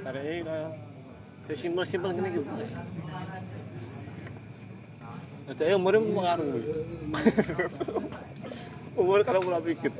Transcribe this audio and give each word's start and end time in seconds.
Tarik 0.00 0.40
kaya 0.46 0.68
Kayak 1.50 1.66
simpel-simpel 1.66 2.14
ngene 2.14 2.30
iki. 2.30 2.46
Dadi 5.50 5.62
ayo 5.66 5.82
umure 5.82 5.98
mengaruh. 5.98 6.46
Umur 9.00 9.26
kalau 9.26 9.42
mulai 9.42 9.58
pikir. 9.66 9.90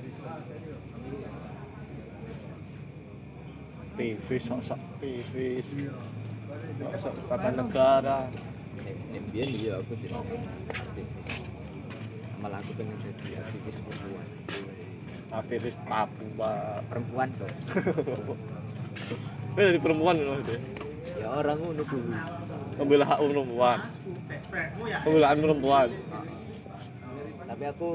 TV 3.98 4.27
sok-sok 4.39 4.79
TV. 5.03 5.59
Sok 7.03 7.19
tata 7.27 7.51
negara. 7.51 8.30
Nembian 9.11 9.51
iya 9.51 9.82
aku 9.82 9.98
jadi. 9.98 10.14
Malah 12.39 12.62
aku 12.62 12.71
pengen 12.79 12.95
jadi 13.03 13.43
aktivis 13.43 13.75
perempuan. 13.82 14.27
Aktivis 15.31 15.77
Papua. 15.87 16.83
Perempuan 16.91 17.29
tuh. 17.39 17.51
Ini 19.51 19.61
dari 19.66 19.80
perempuan 19.83 20.16
loh 20.19 20.37
itu. 20.38 20.55
Ya 21.19 21.29
orang 21.30 21.57
ngono 21.59 21.83
kuwi. 21.87 22.02
Membela 22.79 23.05
hak 23.05 23.19
perempuan. 23.21 23.79
Pembelaan 25.05 25.38
perempuan. 25.38 25.88
Tapi 27.51 27.65
aku 27.66 27.88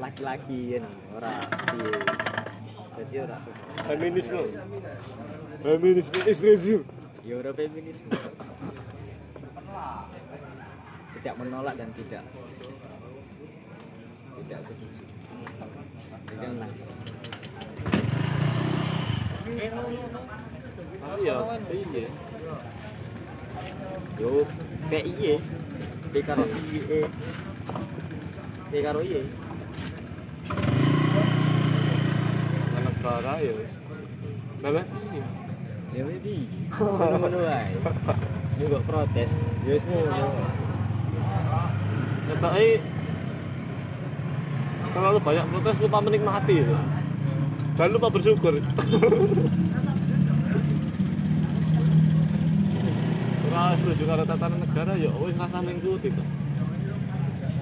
laki-laki 0.00 0.76
kan 0.76 0.84
orang 1.16 1.40
piye. 1.72 1.92
Jadi 3.00 3.14
ora 3.24 3.36
Feminisme. 3.88 4.40
Feminisme 5.64 6.18
ekstremisme. 6.28 6.84
ya 7.24 7.34
ora 7.36 7.50
feminisme. 7.52 8.08
Tidak 11.20 11.34
menolak 11.36 11.74
dan 11.76 11.90
tidak 11.96 12.22
tidak 14.50 14.66
setuju. 14.66 14.99
Iya, 21.20 21.34
iya. 21.70 22.08
Yo, 24.20 24.30
kayak 24.90 25.06
iye. 25.06 25.34
Kayak 26.12 26.26
karo 26.28 26.44
iye. 26.44 27.00
Kayak 28.70 28.84
karo 28.84 29.00
iye. 29.00 29.22
negara 33.20 33.36
ya. 33.44 33.52
Nama? 34.64 34.82
Ya 35.92 36.02
wedi. 36.08 36.36
Ngono 36.72 37.38
wae. 37.44 37.74
Kok 38.60 38.82
protes. 38.88 39.30
Ya 39.66 39.72
wis 39.76 39.84
ngono. 39.84 40.24
Terlalu 44.90 45.18
banyak 45.22 45.44
protes 45.50 45.76
lupa 45.80 45.98
menikmati 46.02 46.54
itu. 46.60 46.76
Dan 47.78 47.88
lupa 47.96 48.08
bersyukur. 48.12 48.54
Ora 53.50 53.62
setuju 53.74 54.02
karo 54.06 54.22
tatanan 54.26 54.58
negara 54.62 54.92
ya 54.94 55.10
wis 55.10 55.36
rasa 55.38 55.58
mengikuti 55.62 56.08
to. 56.12 56.24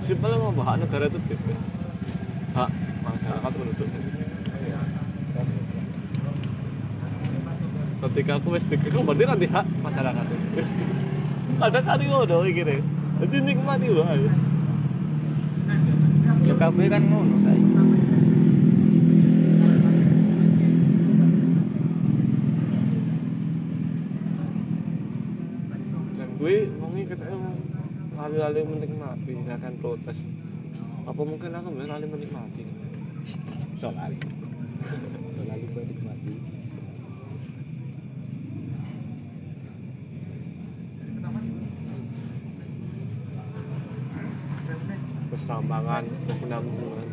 Simpel 0.05 0.37
mau 0.41 0.53
hak 0.53 0.77
negara 0.85 1.07
itu 1.07 1.19
tipis. 1.29 1.61
Hak 2.57 2.69
masyarakat 3.05 3.53
menuntut 3.57 3.89
ketika 7.99 8.39
aku 8.39 8.55
wis 8.55 8.65
dikekang 8.71 9.03
berarti 9.03 9.25
nanti 9.27 9.47
hak 9.51 9.67
masyarakat 9.83 10.27
ada 11.59 11.79
kali 11.83 12.05
ngono 12.07 12.47
iki 12.47 12.63
nih 12.63 12.79
jadi 13.19 13.37
nikmati 13.43 13.87
wae 13.91 14.19
Ya 14.23 14.48
kabeh 16.59 16.87
kan 16.91 17.03
ngono 17.07 17.37
saiki. 17.47 17.71
dan 26.19 26.29
gue 26.35 26.55
ngomongin 26.83 27.07
katanya 27.07 27.39
lali-lali 28.19 28.61
menikmati 28.67 29.33
akan 29.47 29.73
protes 29.79 30.19
apa 31.07 31.23
mungkin 31.23 31.51
aku 31.55 31.69
lali 31.79 32.07
menikmati 32.11 32.63
Soal. 33.79 34.11
Soal 34.19 35.18
keserambangan 45.49 46.05
kesinambungan 46.29 47.09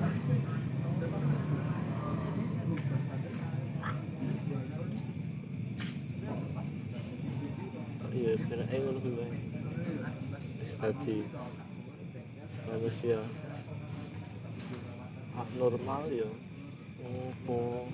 iya 8.12 8.31
sekarang 8.35 8.68
ayo 8.68 8.79
ngono 8.91 9.00
kuwi 9.00 9.24
manusia 12.68 13.24
abnormal 15.40 16.03
ya. 16.12 16.28
Opo? 17.07 17.88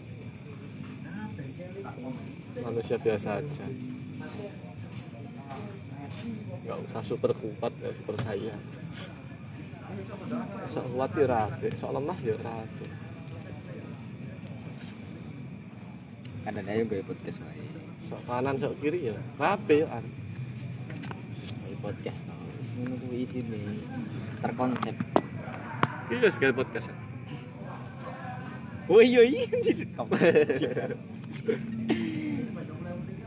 Manusia 2.66 2.98
biasa 2.98 3.46
aja. 3.46 3.66
Nggak 6.66 6.78
usah 6.90 7.02
super 7.06 7.30
kuat 7.38 7.74
nggak 7.78 7.94
super 7.94 8.18
saya 8.26 8.58
sok 10.68 10.86
kuat 10.92 11.12
ya 11.14 11.26
rapi 11.28 11.68
sok 11.76 11.92
lemah 11.96 12.18
ya 12.22 12.36
rapi 12.40 12.86
Kadang 16.42 16.66
ayo 16.66 16.82
gue 16.90 17.06
podcast 17.06 17.38
wae. 17.46 17.66
sok 18.10 18.22
kanan 18.26 18.56
sok 18.58 18.74
kiri 18.82 19.14
ya 19.14 19.16
rapi 19.38 19.86
ya 19.86 19.88
kan 19.88 20.04
Gue 21.62 21.78
podcast. 21.80 22.20
Wis 22.58 22.70
ngono 22.78 22.96
kuwi 22.98 23.18
isine. 23.24 23.62
Terkonsep. 24.42 24.96
ini 26.12 26.28
sekali 26.28 26.54
podcast 26.54 26.88
ya 26.90 26.96
Oh 28.90 29.00
iya 29.00 29.22
iya. 29.24 29.46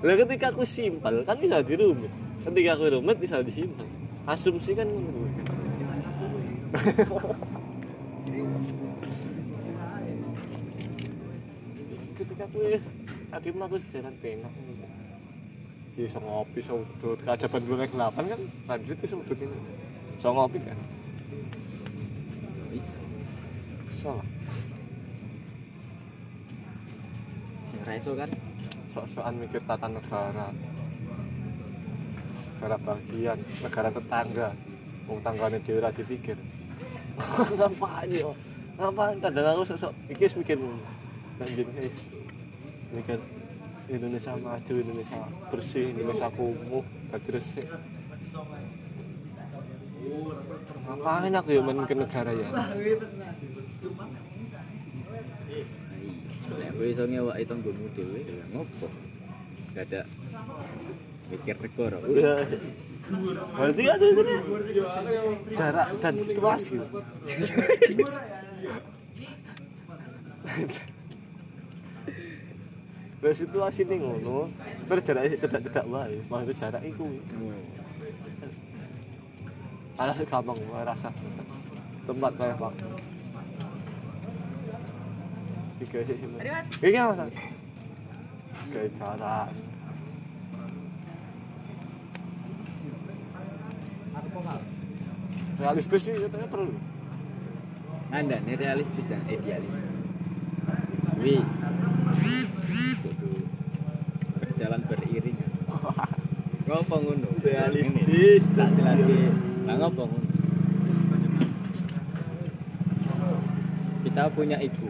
lah 0.05 0.15
ketika 0.21 0.53
aku 0.53 0.69
simpel 0.69 1.25
kan 1.25 1.41
bisa 1.41 1.65
dirumit 1.65 2.13
ketika 2.45 2.77
aku 2.77 2.93
rumit 2.93 3.17
bisa 3.17 3.41
disimpel 3.41 3.89
asumsi 4.29 4.77
kan 4.77 4.85
ngono. 4.85 5.34
Ketika 12.15 12.51
aku 12.51 12.59
wis 12.67 12.83
tadi 13.31 13.49
aku 13.55 13.79
jalan 13.95 14.15
penak 14.19 14.51
Ya 15.95 16.11
iso 16.11 16.19
ngopi, 16.19 16.59
iso 16.59 16.83
udut. 16.83 17.23
Keadaban 17.23 17.63
gue 17.71 17.87
delapan 17.87 18.25
kan, 18.27 18.41
lanjut 18.67 18.99
iso 18.99 19.15
udut 19.15 19.39
ini. 19.39 19.59
Iso 20.19 20.35
ngopi 20.35 20.59
kan. 20.59 20.75
Iso 23.95 24.11
lah. 24.19 24.27
Sing 27.71 27.79
ra 27.87 27.95
iso 27.95 28.11
kan 28.19 28.27
Sok-sokan 28.91 29.35
mikir 29.39 29.63
tata 29.63 29.87
negara. 29.87 30.51
Negara 32.59 32.77
bagian, 32.83 33.39
negara 33.63 33.89
tetangga. 33.95 34.49
Wong 35.07 35.19
tanggane 35.23 35.63
dhewe 35.63 35.79
ora 35.79 35.95
dipikir. 35.95 36.35
Yo? 38.11 38.31
Ngapain 38.75 39.17
kadang 39.23 39.55
aku 39.55 39.63
sok-sok 39.71 39.93
iki 40.11 40.27
mikir 40.35 40.59
lanjut 41.39 41.67
guys. 41.79 41.97
Mikir 42.95 43.19
Indonesia 43.85 44.33
maju, 44.35 44.75
Indonesia 44.81 45.21
bersih, 45.53 45.93
Indonesia 45.95 46.29
kumuh, 46.35 46.85
dadi 47.13 47.29
resik. 47.31 47.67
Ngapain 50.85 51.35
aku 51.39 51.49
ya 51.55 51.61
main 51.63 51.87
ke 51.87 51.95
negara 51.95 52.31
ya? 52.35 52.49
Lek 56.55 56.71
kowe 56.77 56.87
iso 56.87 57.05
ngewaki 57.09 57.45
tanggomu 57.47 57.87
dhewe 57.95 58.21
ya 58.27 58.45
ngopo? 58.53 58.87
Gak 59.75 59.87
ada 59.91 60.01
mikir 61.31 61.57
negara. 61.63 61.99
Berarti 63.05 63.83
kan 63.85 64.01
itu 64.01 64.23
nih 64.25 64.39
jarak 65.53 65.89
dan 66.01 66.15
situasi. 66.17 66.77
Nah, 73.25 73.33
situasi 73.33 73.81
ini 73.89 73.97
ngono, 74.05 74.53
terus 74.89 75.05
jarak 75.05 75.23
tidak 75.41 75.61
tidak 75.69 75.85
wae, 75.89 76.17
maksudnya 76.29 76.61
jarak 76.61 76.83
itu. 76.85 77.07
Alah 80.01 80.17
gampang 80.17 80.59
rasa. 80.85 81.09
Tempat 82.05 82.33
kayak 82.37 82.57
Pak. 82.61 82.73
Tiga 85.81 85.99
sih 86.05 86.17
sih. 86.21 86.29
Ini 86.85 86.99
apa? 87.01 87.25
Kayak 88.69 88.91
jarak. 89.01 89.49
realistis 95.65 96.01
sih 96.05 96.13
katanya 96.13 96.49
perlu. 96.53 96.77
Nah, 98.13 98.21
Anda 98.21 98.37
nih 98.45 98.57
realistis 98.61 99.05
dan 99.09 99.25
idealis. 99.33 99.81
Wi. 101.25 101.41
Berjalan 104.45 104.81
beriring. 104.85 105.39
Ngopo 106.69 106.95
ngono? 107.01 107.29
Realistis 107.41 108.45
tak 108.53 108.77
jelas 108.77 109.01
ki 109.09 109.33
nah 109.65 109.81
ngopo 109.81 110.05
ngono? 110.05 110.29
Kita 114.05 114.29
punya 114.37 114.61
ibu. 114.61 114.89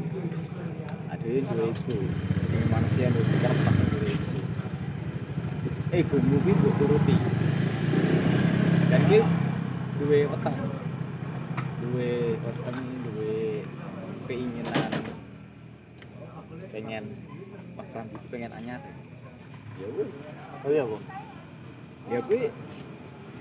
Ada 1.06 1.26
ibu 1.38 1.54
ibu. 1.70 1.96
Ini 2.50 2.66
manusia 2.66 3.06
yang 3.06 3.14
berpikir 3.14 3.52
pas 3.62 3.76
dua 3.78 4.06
ibu. 4.10 4.38
Ibu 5.94 6.16
mungkin 6.18 6.54
buat 6.58 6.74
turuti. 6.82 7.14
Dan 8.90 9.02
kita 9.06 9.43
duwe 10.04 10.28
weteng. 10.28 10.58
Duwe 11.80 12.12
weteng, 12.36 12.80
duwe 13.08 13.64
keinginan. 14.28 14.84
Pengen 16.68 17.04
itu 18.12 18.26
pengen 18.28 18.52
anyar. 18.52 18.84
Ya 19.80 19.88
wis. 19.96 20.12
Oh 20.60 20.68
iya, 20.68 20.84
Bu. 20.84 21.00
ya 22.12 22.20
gue 22.20 22.52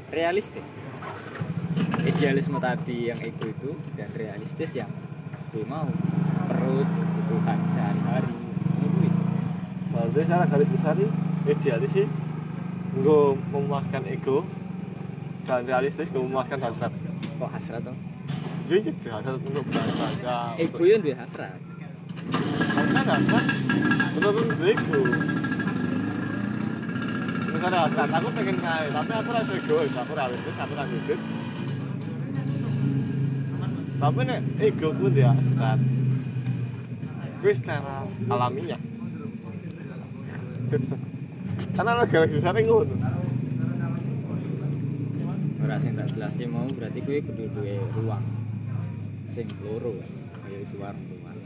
realistis. 0.07 0.67
Idealisme 2.07 2.63
tadi 2.63 3.11
yang 3.11 3.19
ego 3.19 3.43
itu 3.51 3.75
dan 3.99 4.07
realistis 4.15 4.71
yang 4.71 4.87
gue 5.51 5.67
mau. 5.67 5.91
Perut 6.47 6.87
kebutuhan 6.87 7.59
sehari-hari. 7.75 8.31
Ini 8.79 8.87
gue 8.87 9.09
Berarti 9.91 10.19
secara 10.23 10.47
garis 10.47 10.69
besar 10.71 10.95
idealis 11.43 11.91
sih 11.91 12.07
gue 12.93 13.21
memuaskan 13.51 14.07
ego 14.07 14.47
dan 15.43 15.59
realistis 15.67 16.07
gue 16.07 16.21
memuaskan 16.21 16.59
hasrat. 16.59 16.91
kok 17.33 17.49
hasrat 17.51 17.81
tuh 17.83 17.97
Jadi 18.63 18.79
jadi 18.95 19.07
hasrat 19.19 19.35
untuk 19.43 19.65
berharga. 19.67 20.55
ego 20.55 20.83
yang 20.87 21.01
duwe 21.03 21.15
hasrat 21.15 21.59
Hasrat 22.73 23.05
hasrat 23.05 23.45
betul-betul 24.13 24.67
ego. 24.69 25.01
Misalnya 27.53 27.79
hasrat, 27.87 28.09
aku 28.11 28.27
pengen 28.33 28.57
kaya, 28.59 28.87
tapi 28.89 29.11
aku 29.13 29.29
rasa 29.31 29.51
egois, 29.55 29.93
aku 29.93 30.11
realistis, 30.13 30.57
aku 30.57 30.73
rasa 30.75 30.93
hidup. 30.93 31.19
Tapi 33.99 34.19
nek 34.23 34.39
ego 34.59 34.89
pun 34.91 35.11
dia 35.11 35.31
hasrat. 35.31 35.79
Gue 37.43 37.53
secara 37.55 38.07
alamiah. 38.31 38.81
Karena 41.75 41.91
negara 41.99 42.25
besar 42.29 42.55
ngono. 42.55 42.95
Ora 45.63 45.79
sing 45.79 45.95
tak 45.95 46.11
jelasnya 46.11 46.47
mau 46.51 46.67
berarti 46.67 46.99
gue 46.99 47.17
kudu 47.23 47.43
duwe 47.55 47.79
ruang. 47.95 48.25
Sing 49.31 49.47
loro 49.63 49.95
kayak 50.43 50.59
itu 50.67 50.75
warung 50.75 51.07
ruang 51.07 51.37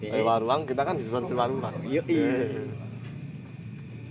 nah, 0.00 0.38
ruang 0.38 0.60
kita 0.64 0.82
kan 0.86 0.94
disebut 0.94 1.22
sewa 1.28 1.44
rumah. 1.50 1.74
Iya, 1.82 2.00
iya. 2.06 2.30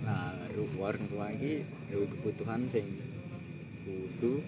Nah, 0.04 0.36
ru- 0.54 0.76
warung 0.76 1.08
tua 1.08 1.32
iki 1.34 1.64
duwe 1.88 2.06
kebutuhan 2.06 2.68
sing 2.68 2.86
kudu 3.88 4.44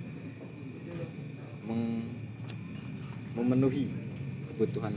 meng 1.65 2.03
memenuhi 3.33 3.87
kebutuhan 4.51 4.91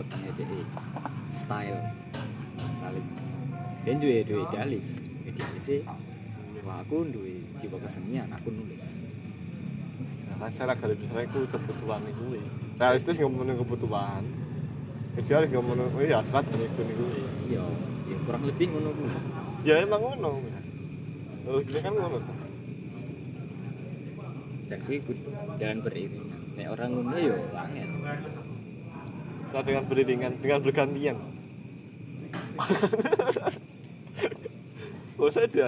wetenge 0.00 0.30
dhek 0.32 0.68
style. 1.36 1.80
Saling. 2.80 3.06
Dan 3.84 4.00
juga 4.00 4.24
duwe 4.24 4.40
idealis. 4.48 4.88
Idealis 5.28 5.66
sih 6.66 6.72
wah 6.74 6.82
aku 6.82 7.06
duwe 7.06 7.38
jiwa 7.62 7.78
kesenian 7.78 8.26
aku 8.34 8.50
nulis 8.50 8.82
Nah, 10.26 10.34
kan 10.42 10.50
secara 10.50 10.74
garis 10.74 10.98
besar 10.98 11.22
itu 11.22 11.38
kebutuhan 11.48 12.02
itu. 12.02 12.36
Realistis 12.76 13.16
nggak 13.16 13.30
memenuhi 13.30 13.56
kebutuhan. 13.62 14.22
Idealis 15.16 15.48
nggak 15.48 15.64
memenuhi, 15.64 16.10
iya 16.10 16.18
hasrat 16.20 16.44
dan 16.50 16.60
itu. 16.60 16.82
iya 17.46 17.64
ya 18.10 18.16
kurang 18.26 18.42
lebih 18.44 18.66
ngono 18.74 18.90
Ya 19.64 19.80
emang 19.80 20.02
ngono. 20.02 20.42
Kita 21.62 21.78
kan 21.78 21.94
ngono. 21.94 22.18
dan 24.66 24.82
kuwi 24.82 24.98
kudu 24.98 25.30
jalan 25.62 25.78
beriringan 25.78 26.26
nek 26.58 26.68
orang 26.74 26.90
ngono 26.90 27.16
yo 27.22 27.38
angel 27.54 27.86
Nah, 29.54 29.62
dengan 29.62 29.84
beriringan, 29.86 30.32
dengan 30.42 30.58
bergantian. 30.58 31.16
Oh 35.16 35.32
saya 35.32 35.48
dia 35.48 35.64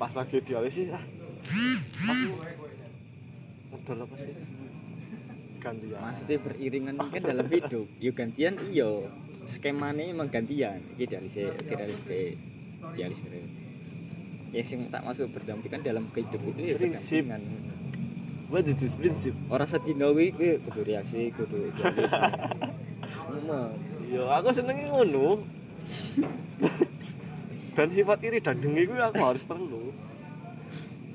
pas 0.00 0.12
lagi 0.16 0.40
idealis 0.40 0.72
sih 0.80 0.88
ah. 0.88 1.04
Aku 2.08 2.32
ngedol 3.76 4.00
apa 4.08 4.16
sih? 4.16 4.32
Gantian. 5.60 6.00
maksudnya 6.00 6.36
beriringan 6.40 6.96
kan 6.96 7.20
dalam 7.20 7.44
hidup 7.52 7.84
yuk 8.00 8.16
gantian 8.16 8.56
iyo 8.72 9.12
skemanya 9.44 10.08
emang 10.08 10.32
gantian 10.32 10.80
ini 10.96 11.04
dari 11.04 11.28
si 11.28 11.44
dari 11.68 11.92
si 11.92 12.32
dari 12.96 13.12
si 13.12 13.28
yang 14.56 14.64
sing 14.64 14.88
tak 14.88 15.04
masuk 15.04 15.28
berdampingan 15.36 15.84
dalam 15.84 16.08
kehidupan 16.16 16.56
itu 16.56 16.62
ya 16.64 16.76
Prinsip. 16.80 17.28
What 18.48 18.64
is 18.66 18.80
this 18.80 18.96
prinsip? 18.96 19.36
orang 19.52 19.68
sedino 19.68 20.16
kuwi 20.16 20.32
kuwi 20.32 20.64
kudu 20.64 20.80
reaksi 20.80 21.28
kudu 21.36 21.70
ngono 23.28 23.90
Yo, 24.10 24.26
aku 24.26 24.50
seneng 24.50 24.90
ngono. 24.90 25.38
dan 27.80 27.88
sifat 27.96 28.20
iri 28.20 28.44
dan 28.44 28.60
dengki 28.60 28.84
gue 28.92 29.00
aku 29.00 29.24
harus 29.24 29.40
perlu. 29.40 29.88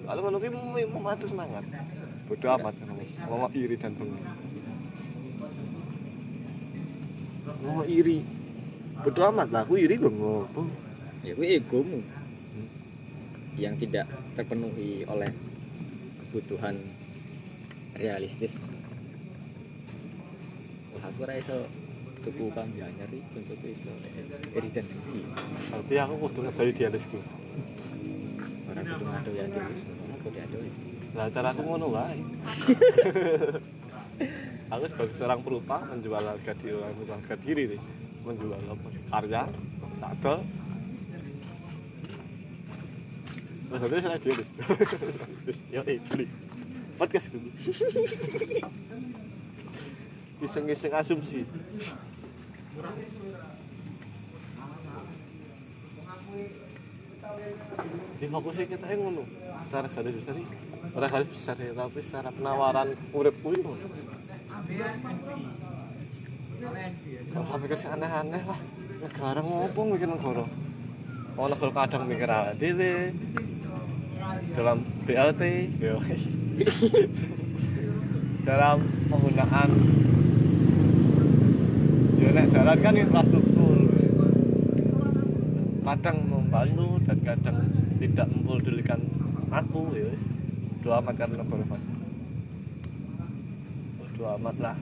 Kalau 0.01 0.21
ngono 0.25 0.41
ki 0.41 0.49
mem- 0.49 0.89
memacu 0.97 1.29
semangat. 1.29 1.61
Bodoh 2.25 2.57
amat 2.57 2.73
kamu. 2.81 3.05
Mau 3.29 3.45
iri 3.53 3.77
dan 3.77 3.93
dengki. 3.93 4.21
Mau 7.61 7.85
iri. 7.85 8.25
Bodoh 9.05 9.29
amat 9.29 9.53
lah, 9.53 9.61
aku 9.61 9.77
iri 9.77 10.01
dong 10.01 10.17
ngopo. 10.17 10.65
ya 11.25 11.33
kuwi 11.33 11.57
egomu 11.57 12.05
yang 13.57 13.73
tidak 13.81 14.05
terpenuhi 14.37 15.01
oleh 15.09 15.33
kebutuhan 16.29 16.77
realistis 17.97 18.61
Wah, 20.93 21.01
aku 21.09 21.25
ora 21.25 21.33
iso 21.41 21.65
tuku 22.25 22.49
kambing 22.51 22.81
anyar 22.81 23.09
iki 23.13 23.27
koncoku 23.29 23.65
iso 23.69 23.93
iri 24.57 24.69
dan 24.73 24.85
dengki 24.89 25.21
Tapi 25.69 25.93
aku 26.01 26.13
kudu 26.17 26.39
ngedoi 26.41 26.71
dialisku. 26.73 27.19
orang 28.65 28.85
kudu 28.89 29.05
ngado 29.05 29.31
ya 29.31 29.45
dhewe 29.45 29.73
sebenarnya 29.77 30.15
kok 30.19 30.31
diado 30.33 30.57
Lah 31.15 31.31
cara 31.31 31.55
aku 31.55 31.61
ngono 31.63 31.87
wae. 31.95 32.19
aku 34.73 34.83
sebagai 34.91 35.15
seorang 35.15 35.39
perupa 35.39 35.79
menjual 35.87 36.19
harga 36.19 36.51
diri, 36.59 36.75
menjual 36.75 37.15
harga 37.15 37.35
diri 37.39 37.63
nih. 37.71 37.79
Menjual 38.27 38.59
apa? 38.67 38.87
Karya, 39.15 39.41
satu. 39.95 40.35
Nanti 43.71 43.97
saya 44.03 44.19
dialis. 44.19 44.49
Yo, 45.71 45.81
eh, 45.87 46.03
beli. 46.03 46.27
Podcast 46.99 47.31
dulu. 47.31 47.47
Iseng-iseng 50.45 50.93
asumsi. 50.99 51.47
Di 58.15 58.25
fokusnya 58.27 58.65
kita 58.67 58.85
yang 58.91 58.99
ngono. 59.07 59.23
Secara 59.65 59.87
garis 59.87 60.15
besar 60.19 60.35
ini. 60.35 60.47
Ora 60.95 61.07
garis 61.07 61.29
besar 61.31 61.55
ya 61.59 61.71
tapi 61.71 61.99
secara 62.03 62.29
penawaran 62.31 62.89
urip 63.15 63.35
kuwi 63.39 63.57
ngono. 63.63 63.87
Gak 67.35 67.67
ke 67.67 67.87
aneh-aneh 67.87 68.43
lah. 68.43 68.59
Negara 69.03 69.39
ngopo 69.43 69.79
mikir 69.87 70.07
negara? 70.07 70.45
Oh 71.35 71.47
negara 71.51 71.71
kadang 71.75 72.07
mikir 72.07 72.31
dhewe 72.55 73.11
dalam 74.55 74.77
BLT 75.03 75.41
dalam 78.47 78.77
penggunaan 79.11 79.69
nek 82.35 82.51
jalan 82.51 82.77
kan 82.83 82.99
infrastruktur. 82.99 83.79
Kadang 85.85 86.17
membantu 86.27 86.99
dan 87.07 87.17
kadang 87.23 87.57
tidak 87.95 88.27
mempedulikan 88.35 88.99
aku 89.47 89.95
ya. 89.95 90.11
Bodo 90.83 90.89
amat 90.99 91.15
karena 91.15 91.43
Pak. 91.47 91.81
Bodo 94.03 94.23
amat 94.35 94.55
lah. 94.59 94.77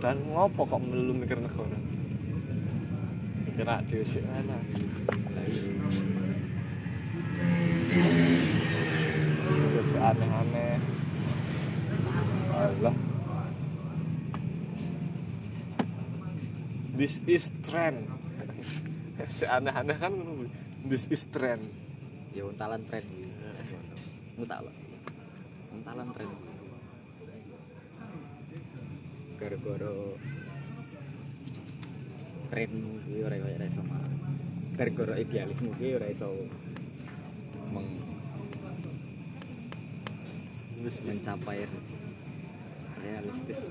Dan 0.00 0.16
ngopo 0.32 0.64
kok 0.64 0.80
melulu 0.80 1.12
mikir 1.12 1.36
negara? 1.36 1.78
Mikir 3.44 3.66
ak 3.68 3.84
dhewe 3.92 4.02
sik 4.08 4.24
ana 4.24 4.56
terus 9.72 9.92
aneh-aneh. 10.00 10.80
Allah 12.56 12.94
this 17.02 17.18
is 17.26 17.50
trend. 17.66 18.06
Aneh-aneh 19.50 19.98
kan 19.98 20.14
this 20.86 21.10
is 21.10 21.26
trend. 21.34 21.66
Ya 22.30 22.46
untalan 22.46 22.78
tren 22.86 23.02
untal 24.38 24.70
untalan 25.74 26.08
tren 26.14 26.30
gara-gara 29.36 29.92
trenmu 32.54 32.92
kuwi 33.02 33.20
ora 33.26 33.36
ora 33.42 33.66
iso 33.66 33.82
marah. 33.82 34.14
Gara-gara 34.78 35.14
idealismu 35.18 35.74
kuwi 35.74 35.98
ora 35.98 36.06
iso 36.06 36.30
meng- 37.74 37.98
mencapai 40.82 41.66
realistis 43.02 43.70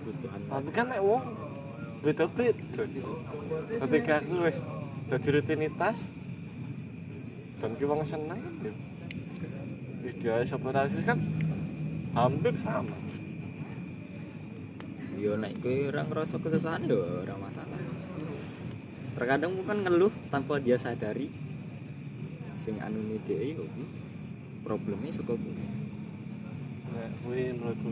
kebutuhan 0.00 0.40
tapi 0.46 0.70
kan 0.70 0.86
nek 0.90 1.02
wong 1.02 1.22
beda 2.00 2.24
ketika 3.84 4.12
aku 4.24 4.34
wis 4.48 4.56
dadi 5.12 5.28
rutinitas 5.36 5.98
dan 7.60 7.76
ki 7.76 7.84
wong 7.84 8.00
seneng 8.08 8.40
ya 8.40 8.72
ideal 10.08 10.40
sapa 10.48 10.72
realistis 10.72 11.04
kan 11.04 11.20
hampir 12.16 12.56
sama. 12.56 12.96
Yo 15.20 15.36
nek 15.36 15.60
kowe 15.60 15.92
ora 15.92 16.08
ngerasa 16.08 16.40
kesusahan 16.40 16.88
yo 16.88 17.04
ora 17.20 17.36
masalah. 17.36 17.76
Terkadang 19.12 19.52
bukan 19.60 19.84
ngeluh 19.84 20.12
tanpa 20.32 20.56
dia 20.56 20.80
sadari. 20.80 21.28
Sing 22.64 22.80
anu 22.80 23.20
dhek 23.28 23.60
yo 23.60 23.68
problemnya 24.64 25.12
saka 25.12 25.36
kuwi 25.36 25.52
nek 25.52 27.12
kuwi 27.20 27.44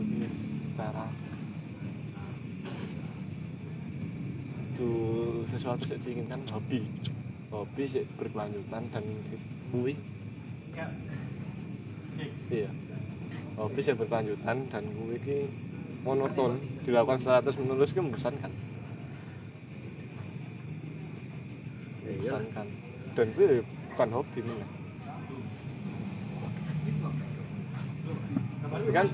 ki 0.09 0.25
secara 0.73 1.28
itu 4.79 4.95
sesuatu 5.51 5.83
yang 5.91 5.99
diinginkan 5.99 6.39
hobi. 6.55 6.87
Hobi 7.51 7.83
sih 7.83 8.07
berkelanjutan 8.15 8.87
dan 8.95 9.03
kuwi? 9.75 9.91
Iya. 12.47 12.71
Hobi 13.59 13.79
sih 13.83 13.91
berkelanjutan 13.99 14.57
dan 14.71 14.83
kuwi 14.95 15.19
ki 15.19 15.39
monoton. 16.07 16.63
Dilakukan 16.87 17.19
secara 17.19 17.43
terus 17.43 17.59
menerus 17.59 17.91
ki 17.91 17.99
membosankan. 17.99 18.51
Iya. 22.07 22.39
Membosankan. 22.39 22.67
Dan 23.19 23.27
kuwi 23.35 23.59
bukan 23.91 24.09
hobi 24.15 24.39
nih 24.47 24.79
tapi 28.69 28.91
kan? 28.93 29.07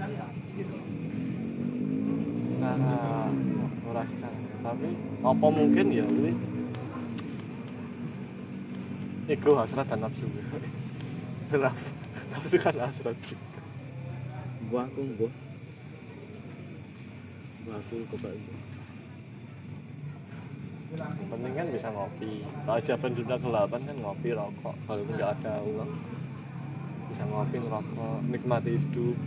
Secara 2.54 2.96
ora 3.88 4.04
secara 4.04 4.45
tapi 4.66 4.90
apa 5.22 5.46
mungkin 5.54 5.86
ya 5.94 6.06
kuwi 6.10 6.34
ego 9.30 9.58
hasrat 9.62 9.86
dan 9.90 10.06
nafsu. 10.06 10.26
Nafsu- 11.54 11.94
nafsu 12.34 12.58
kan 12.58 12.74
hasrat. 12.78 13.18
Gua 14.70 14.86
aku 14.90 15.02
gua. 15.18 15.30
Gua 17.66 17.76
aku 17.78 17.96
coba 18.14 18.30
penting 20.96 21.54
kan 21.58 21.68
bisa 21.70 21.88
ngopi. 21.92 22.46
Kalau 22.46 22.82
siapa 22.82 23.06
dunia 23.12 23.38
kelapan 23.38 23.82
kan 23.84 23.98
ngopi 24.02 24.30
rokok. 24.34 24.76
Kalau 24.86 25.02
nggak 25.06 25.30
ada 25.42 25.54
uang. 25.62 25.92
Bisa 27.14 27.24
ngopi 27.30 27.56
ngerokok. 27.62 28.18
Nikmati 28.30 28.72
hidup. 28.78 29.18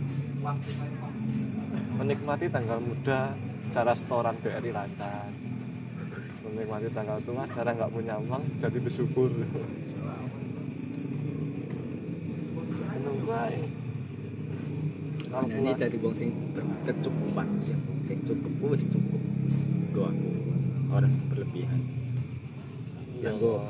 Menikmati 1.99 2.45
tanggal 2.47 2.79
muda 2.79 3.35
secara 3.67 3.91
setoran 3.97 4.35
BRI 4.39 4.71
lancar 4.71 5.27
menikmati 6.49 6.89
tanggal 6.89 7.21
tua 7.23 7.45
secara 7.45 7.77
nggak 7.77 7.93
punya 7.93 8.17
uang 8.17 8.43
jadi 8.57 8.77
bersyukur. 8.81 9.29
Nah, 15.29 15.45
ini 15.45 15.71
dari 15.77 15.97
wong 16.01 16.15
sing 16.17 16.33
berkecukupan 16.57 17.47
sing 17.61 17.77
sing 18.09 18.17
cukup 18.25 18.73
wis 18.73 18.89
cukup. 18.89 19.21
Wis 19.45 19.57
gua 19.93 20.09
aku 20.09 20.29
orang 20.89 21.11
sing 21.13 21.23
berlebihan. 21.29 21.79
Ya 23.21 23.29
yang 23.29 23.37
gua 23.37 23.61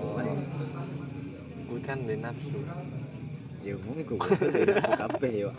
gue 1.69 1.79
kan 1.83 1.99
di 2.07 2.15
nafsu. 2.15 2.63
Ya 3.67 3.75
ngomong 3.75 3.99
iku 3.99 4.15
nafsu 4.15 4.91
kabeh 4.95 5.31
yo 5.43 5.51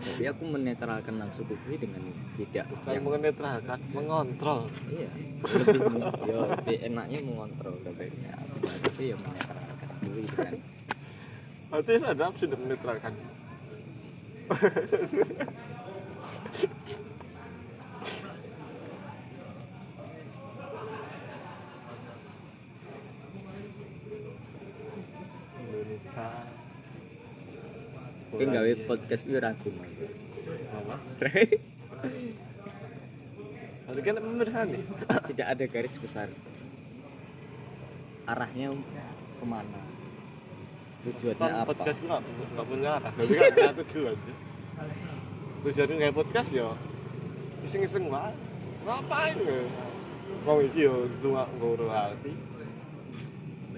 tapi 0.00 0.24
aku 0.32 0.42
menetralkan 0.48 1.14
nafsu 1.20 1.44
kuwi 1.44 1.76
dengan 1.76 2.00
tidak 2.40 2.64
bukan 2.72 2.90
yang 2.96 3.04
mengenetralkan 3.04 3.78
mengontrol 3.92 4.60
iya 4.88 5.10
lebih 5.44 5.80
men- 5.92 6.14
ya 6.24 6.34
lebih 6.56 6.76
enaknya 6.88 7.18
mengontrol 7.20 7.74
tapi 7.84 8.08
ya 8.24 8.36
tapi 8.84 9.02
ya 9.12 9.16
menetralkan 9.20 9.88
kuwi 10.00 10.24
dengan 10.24 10.54
Berarti 11.70 12.02
ada 12.02 12.26
nafsu 12.26 12.50
menetralkan. 12.50 13.14
Kowe 28.40 28.48
gawe 28.48 28.72
podcast 28.88 29.22
kuwi 29.28 29.36
ragu 29.36 29.68
mas 29.76 29.92
Apa? 30.72 30.96
Tapi 33.90 34.00
kan 34.06 34.16
pemirsa 34.16 34.64
nih. 34.64 34.80
tidak 35.28 35.46
ada 35.52 35.64
garis 35.68 35.94
besar 36.00 36.32
arahnya 38.24 38.72
ke 39.36 39.44
mana 39.44 39.80
tujuannya 41.04 41.40
Kan 41.40 41.52
apa 41.52 41.72
podcast 41.72 42.00
gue 42.00 42.08
nggak 42.56 42.66
punya 42.68 42.90
arah. 43.00 43.12
Tapi 43.12 43.32
kan 43.32 43.42
punya 43.56 43.72
tujuan. 43.84 44.16
Tujuan 45.64 45.88
nggak 45.96 46.12
podcast 46.16 46.50
ya. 46.52 46.68
Iseng-iseng 47.64 48.12
lah. 48.12 48.32
Ngapain 48.84 49.36
ya? 49.40 49.60
Mau 50.44 50.60
iki 50.60 50.84
yo 50.84 51.08
cuma 51.24 51.48
nggak 51.48 51.72
royalti. 51.80 52.32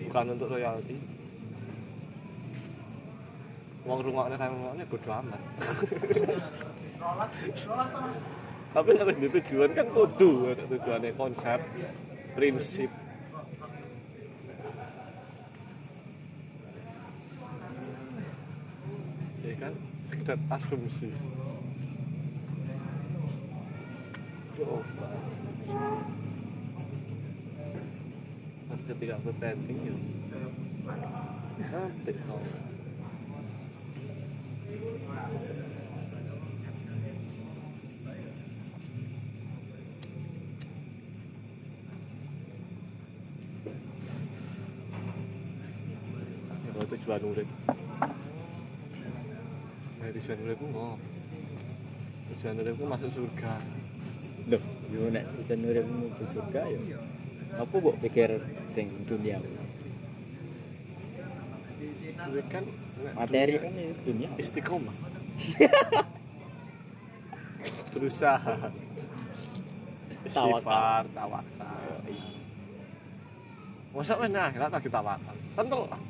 Bukan 0.03 0.25
untuk 0.35 0.49
royalti. 0.51 0.97
Uang 3.93 4.09
rumahnya 4.09 4.41
kan 4.41 4.57
rumahnya 4.57 4.89
bodo 4.89 5.13
amat. 5.21 5.37
Tapi 8.73 8.91
harus 8.97 9.21
di 9.21 9.29
tujuan 9.29 9.69
kan 9.77 9.85
kudu 9.85 10.57
tujuannya 10.65 11.13
konsep, 11.13 11.61
prinsip. 12.33 12.89
Ya 19.45 19.55
kan 19.61 19.77
sekedar 20.09 20.41
asumsi. 20.57 21.13
Coba. 24.57 25.05
Tapi 28.73 28.83
ketika 28.89 29.21
aku 29.21 29.37
trending 29.37 29.79
ya 29.85 29.93
nanti 31.69 32.17
tujuan 46.93 47.23
urip 47.25 47.49
nah 50.03 50.09
tujuan 50.13 50.39
uripku 50.45 50.67
ngopo 50.69 50.97
tujuan 52.33 52.55
uripku 52.61 52.85
masuk 52.89 53.11
surga 53.13 53.55
Loh, 54.51 54.59
yo 54.91 55.07
nek 55.07 55.23
tujuan 55.39 55.71
uripmu 55.71 56.11
ke 56.19 56.25
surga 56.35 56.67
ya. 56.67 56.99
Apa 57.63 57.75
mbok 57.79 57.95
pikir 58.03 58.43
sing 58.75 58.91
dunia? 59.07 59.39
Kuwi 62.23 62.43
kan 62.47 62.65
Materi 63.19 63.59
kan 63.59 63.73
ya 63.75 63.91
dunia. 64.07 64.29
istiqomah. 64.39 64.93
Berusaha. 67.93 68.71
Istighfar 70.23 71.05
tawakal. 71.11 71.99
Masa 73.93 74.15
mana? 74.17 74.41
Akhirat 74.49 74.71
lagi 74.71 74.89
tawakal 74.89 75.37
tentu. 75.59 75.81
Lah 75.91 76.01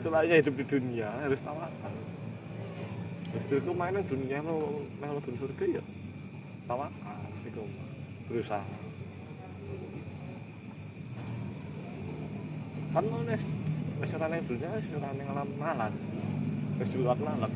selainnya 0.00 0.38
hidup 0.38 0.54
di 0.56 0.64
dunia 0.64 1.08
harus 1.20 1.40
tawakal. 1.44 1.92
Istiqomah 3.36 3.92
mainan 3.92 4.02
dunia 4.08 4.40
mau 4.40 4.80
mau 5.02 5.18
surga 5.20 5.64
ya. 5.76 5.82
Tawakal 6.64 7.20
istiqomah. 7.36 7.84
Berusaha 8.32 8.64
kan 12.96 13.04
mau 13.12 13.20
nih 13.28 13.40
Masyarakat 14.00 14.44
dunia 14.48 14.68
masyarakat 14.80 15.16
yang 15.20 15.28
alam 15.36 15.48
nalan 15.60 15.92
Wis 16.80 16.88
di 16.88 16.96
luar 17.04 17.20
nalan 17.20 17.52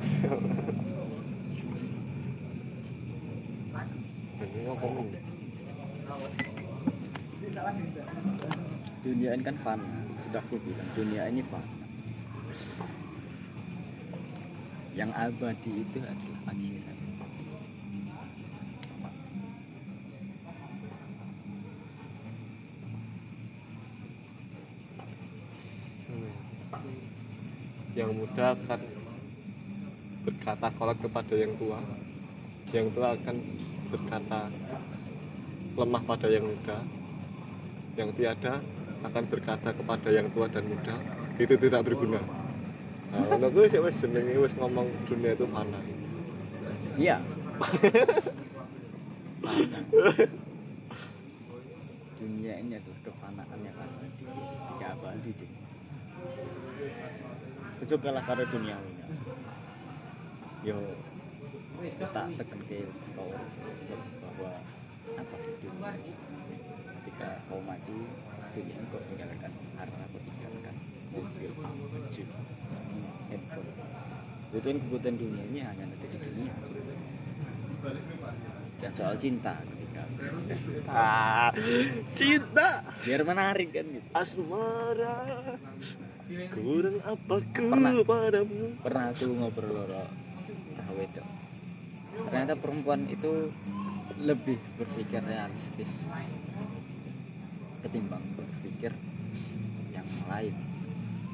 Ini 4.41 4.61
ngomong 4.69 5.09
Dunia 9.01 9.33
ini 9.33 9.43
kan 9.43 9.57
fana. 9.65 10.05
Sudah 10.21 10.45
aku 10.45 10.61
bilang, 10.61 10.89
dunia 10.93 11.25
ini 11.33 11.41
fana. 11.41 11.73
Yang 14.93 15.11
abadi 15.17 15.73
itu 15.73 15.99
adalah 16.05 16.41
akhirat. 16.53 17.00
Yang 28.11 28.27
muda 28.27 28.59
akan 28.59 28.81
berkata 30.27 30.67
kolot 30.75 30.99
kepada 30.99 31.35
yang 31.39 31.55
tua. 31.55 31.79
Yang 32.75 32.91
tua 32.91 33.15
akan 33.15 33.37
berkata 33.95 34.51
lemah 35.79 36.03
pada 36.03 36.27
yang 36.27 36.51
muda. 36.51 36.83
Yang 37.95 38.11
tiada 38.19 38.59
akan 39.07 39.25
berkata 39.31 39.71
kepada 39.71 40.11
yang 40.11 40.27
tua 40.35 40.51
dan 40.51 40.67
muda. 40.67 40.99
Itu 41.39 41.55
tidak 41.55 41.87
berguna. 41.87 42.19
Nah 43.15 43.47
gue 43.47 43.71
sih 43.71 43.79
wes 43.79 44.03
jenenge 44.03 44.43
wes 44.43 44.59
ngomong 44.59 44.91
dunia 45.07 45.31
itu 45.35 45.47
fana 45.51 45.83
iya. 46.95 47.19
Dunia 52.23 52.55
ini 52.63 52.79
adalah 52.79 53.01
kefanaan 53.03 53.59
yang 53.67 53.75
kan 53.75 53.91
tidak 54.79 54.95
abadi 54.95 55.31
deh 55.43 55.51
itu 57.81 57.95
kalah 57.97 58.25
karo 58.25 58.45
dunia 58.49 58.77
yo 60.61 60.77
wis 61.81 61.97
tak 62.13 62.29
tekan 62.37 62.61
ke 62.69 62.85
sekolah 62.85 63.41
bahwa 64.21 64.53
apa 65.17 65.37
sih 65.41 65.53
dunia 65.65 65.93
ketika 67.01 67.29
kau 67.49 67.61
mati 67.65 67.97
dunia 68.53 68.77
engkau 68.77 69.01
tinggalkan 69.09 69.53
harta 69.81 70.05
kau 70.13 70.21
tinggalkan. 70.21 70.75
Mobil 71.11 71.51
baju 71.59 72.25
handphone. 73.31 73.71
Itu 74.51 74.69
kebutuhan 74.69 75.15
dunia 75.19 75.43
ini 75.51 75.61
hanya 75.65 75.85
ada 75.89 76.07
di 76.07 76.19
dunia. 76.21 76.55
Dan 78.81 78.91
soal 78.95 79.15
cinta 79.19 79.55
ketika 79.65 80.03
ah 80.93 81.51
cinta. 82.15 82.85
Biar 83.03 83.23
menarik 83.25 83.73
kan 83.75 83.87
gitu. 83.89 84.09
Asmara 84.13 85.19
kurang 86.31 86.97
apa 87.03 87.35
Pernah. 87.43 88.07
padamu 88.07 88.79
pernah 88.79 89.11
aku 89.11 89.27
ngobrol 89.35 89.71
loro 89.83 90.07
cah 90.79 90.89
wedok. 90.95 91.27
Ternyata 92.11 92.55
perempuan 92.55 93.07
itu 93.11 93.51
lebih 94.21 94.59
berpikir 94.79 95.23
realistis 95.27 96.07
ketimbang 97.83 98.23
berpikir 98.39 98.93
yang 99.91 100.07
lain. 100.31 100.55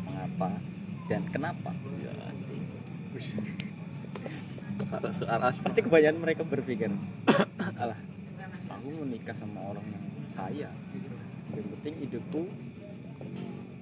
Mengapa 0.09 0.49
dan 1.13 1.23
kenapa? 1.29 1.71
Ya, 2.01 2.13
pasti 5.61 5.81
kebanyakan 5.85 6.19
mereka 6.23 6.43
berpikir 6.47 6.89
alah 7.81 7.99
aku 8.73 8.89
menikah 9.05 9.37
sama 9.37 9.61
orang 9.61 9.85
yang 9.93 10.05
kaya. 10.33 10.71
Yang 11.53 11.67
penting 11.77 11.95
hidupku 12.07 12.43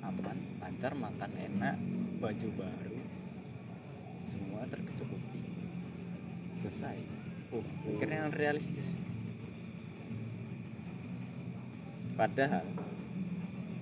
aman 0.04 0.36
lancar 0.60 0.92
makan 0.92 1.30
enak 1.32 1.76
baju 2.20 2.48
baru 2.60 3.00
semua 4.28 4.68
tercukupi. 4.68 5.40
Selesai. 6.60 6.98
Oh 7.56 7.64
mikirnya 7.88 8.28
yang 8.28 8.32
realistis. 8.36 8.88
Padahal 12.14 12.62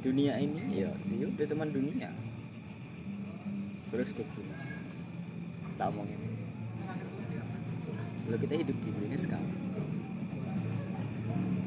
dunia 0.02 0.38
ini 0.38 0.86
ya 0.86 0.90
ya 0.94 1.26
udah 1.26 1.46
cuman 1.50 1.68
dunia. 1.74 2.10
Terus 3.92 4.08
ke 4.16 4.24
tak 5.76 5.86
omongin. 5.92 6.20
Kalau 8.22 8.38
kita 8.38 8.54
hidup 8.62 8.76
di 8.78 8.90
dunia 8.94 9.18
sekarang. 9.18 9.52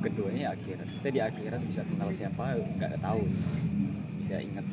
Keduanya 0.01 0.53
akhirat. 0.53 0.87
Kita 1.01 1.09
di 1.11 1.21
akhirat 1.21 1.61
bisa 1.67 1.81
kenal 1.85 2.09
siapa 2.13 2.57
nggak 2.57 3.01
tahu 3.01 3.21
bisa 4.25 4.41
ingat. 4.41 4.65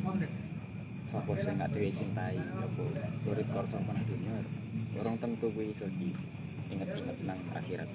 Siapa 1.13 1.29
sing 1.37 1.61
nggak 1.61 1.69
dewe 1.77 1.93
cintai? 1.93 2.41
Apa? 2.41 2.83
Urip 3.29 3.47
karo 3.53 3.69
sapa 3.69 3.93
nang 3.93 4.01
dunia? 4.09 4.33
Orang 4.97 5.15
tentu 5.21 5.45
gue 5.53 5.69
iso 5.69 5.85
di 5.93 6.09
inget-inget 6.73 7.17
nang 7.29 7.37
akhirat. 7.53 7.85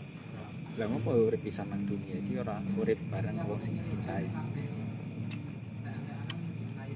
Lah 0.78 0.86
ngopo 0.86 1.10
urip 1.26 1.42
pisan 1.42 1.66
nang 1.66 1.82
dunia 1.82 2.14
iki? 2.14 2.38
Ora 2.38 2.62
urip 2.78 2.94
bareng 3.10 3.42
wong 3.42 3.58
sing 3.58 3.74
cintai. 3.90 4.30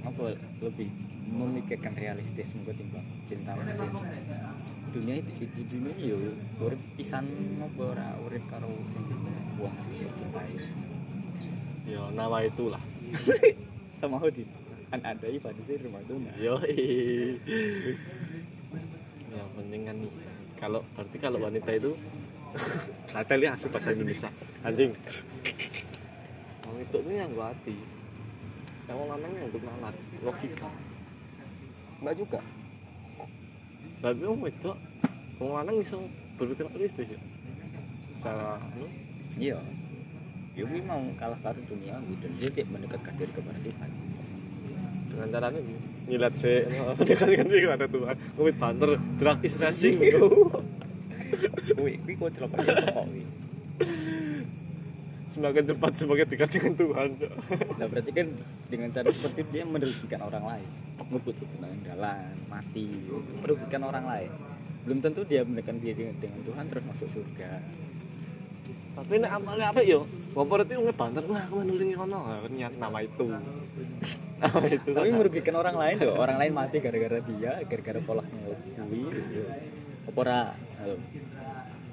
Apa 0.06 0.38
lebih 0.62 0.94
memikirkan 1.26 1.98
realistis 1.98 2.54
mungkin 2.54 2.78
timbang 2.78 3.06
cinta 3.26 3.58
mesin 3.58 3.90
dunia 4.94 5.14
itu 5.18 5.42
di 5.42 5.62
dunia 5.74 5.94
yo 5.98 6.38
urip 6.62 6.78
pisan 6.94 7.26
ngopo? 7.58 7.98
Ora 7.98 8.14
urip 8.22 8.46
karo 8.46 8.70
sing 8.94 9.10
wong 9.58 9.74
sing 9.90 10.06
cintai. 10.22 10.54
Ya 11.82 11.98
nama 12.14 12.46
itulah 12.46 12.78
sama 14.02 14.18
Hodi 14.18 14.42
an 14.90 15.00
ada 15.06 15.26
rumah 15.78 16.02
tuna 16.10 16.34
yo 16.42 16.58
yang 19.32 19.48
penting 19.54 19.82
kan 19.86 19.96
kalau 20.58 20.80
berarti 20.94 21.16
kalau 21.22 21.38
wanita 21.38 21.70
itu 21.70 21.94
kata 23.14 23.34
lihat 23.34 23.56
asli 23.58 23.68
bahasa 23.72 23.90
Indonesia. 23.96 24.30
Anjing. 24.62 24.92
Wong 26.68 26.76
itu 26.78 26.96
tuh 27.00 27.12
yang 27.12 27.32
gua 27.32 27.50
hati. 27.50 27.76
Yang 28.86 28.96
mau 29.00 29.06
lanang 29.10 29.32
yang 29.34 29.46
untuk 29.48 29.62
nalar 29.64 29.94
logika. 30.20 30.70
Mbak 32.04 32.14
juga. 32.14 32.40
Tapi 34.02 34.22
wong 34.22 34.40
itu 34.46 34.70
wong 35.40 35.50
lanang 35.56 35.76
bisa 35.80 35.96
berpikir 36.36 36.66
realistis 36.70 37.08
ya. 37.16 37.20
Secara 38.20 38.60
anu 38.60 38.86
iya 40.52 40.64
Yogi 40.68 40.80
mau 40.84 41.00
kalah 41.16 41.40
karo 41.40 41.60
dunia 41.64 41.96
gitu 42.04 42.26
dia 42.36 42.48
tidak 42.52 42.68
mendekatkan 42.76 43.12
diri 43.16 43.32
kepada 43.32 43.60
Tuhan. 43.64 43.90
Dengan 45.12 45.28
caranya 45.28 45.60
gini, 45.60 45.80
nyilat 46.08 46.34
sih 46.36 46.58
mendekatkan 47.00 47.46
diri 47.48 47.60
kepada 47.64 47.86
Tuhan. 47.88 48.14
Ngomit 48.36 48.56
banter 48.60 48.90
drag 49.16 49.38
is 49.44 49.56
racing 49.56 49.96
wih 51.80 51.96
wih 52.04 52.14
kok 52.20 52.30
celaka 52.36 52.60
ya 52.60 52.74
kok 52.92 53.06
semakin 55.32 55.64
cepat 55.64 55.92
semakin 55.96 56.26
dekat 56.28 56.48
dengan 56.52 56.72
Tuhan. 56.76 57.08
Nah 57.80 57.86
berarti 57.88 58.10
kan 58.12 58.28
dengan 58.68 58.88
cara 58.92 59.08
seperti 59.08 59.40
itu 59.40 59.50
dia 59.56 59.64
merugikan 59.64 60.20
orang 60.20 60.44
lain. 60.44 60.68
Ngebut 61.08 61.36
dengan 61.40 61.72
jalan 61.88 62.32
mati 62.52 62.86
merugikan 63.40 63.82
orang 63.88 64.04
lain. 64.04 64.30
Belum 64.84 64.98
tentu 65.00 65.24
dia 65.24 65.40
mendekatkan 65.40 65.80
diri 65.80 66.12
dengan 66.20 66.40
Tuhan 66.44 66.64
terus 66.68 66.84
masuk 66.84 67.08
surga. 67.08 67.64
Tapi 68.92 69.12
nek 69.24 69.32
amalnya 69.32 69.72
apa 69.72 69.80
yo 69.80 70.04
bapak 70.32 70.64
itu 70.64 70.80
nggak 70.80 70.96
banter? 70.96 71.22
Wah 71.28 71.42
aku 71.44 71.54
menulingi 71.60 71.94
kono. 71.96 72.18
Ternyata 72.48 72.76
nama 72.80 72.98
itu. 73.04 73.26
Nama 74.42 74.66
itu 74.74 74.90
tapi 74.90 75.06
kan. 75.06 75.18
merugikan 75.22 75.54
orang 75.54 75.76
lain 75.78 75.96
loh. 76.02 76.18
Orang 76.18 76.34
lain 76.42 76.50
mati 76.50 76.82
gara-gara 76.82 77.22
dia 77.22 77.62
gara-gara 77.62 78.00
pola 78.02 78.26
ngelui 78.26 79.06
gitu. 79.14 79.46
Apa 80.10 80.18
ora? 80.18 80.40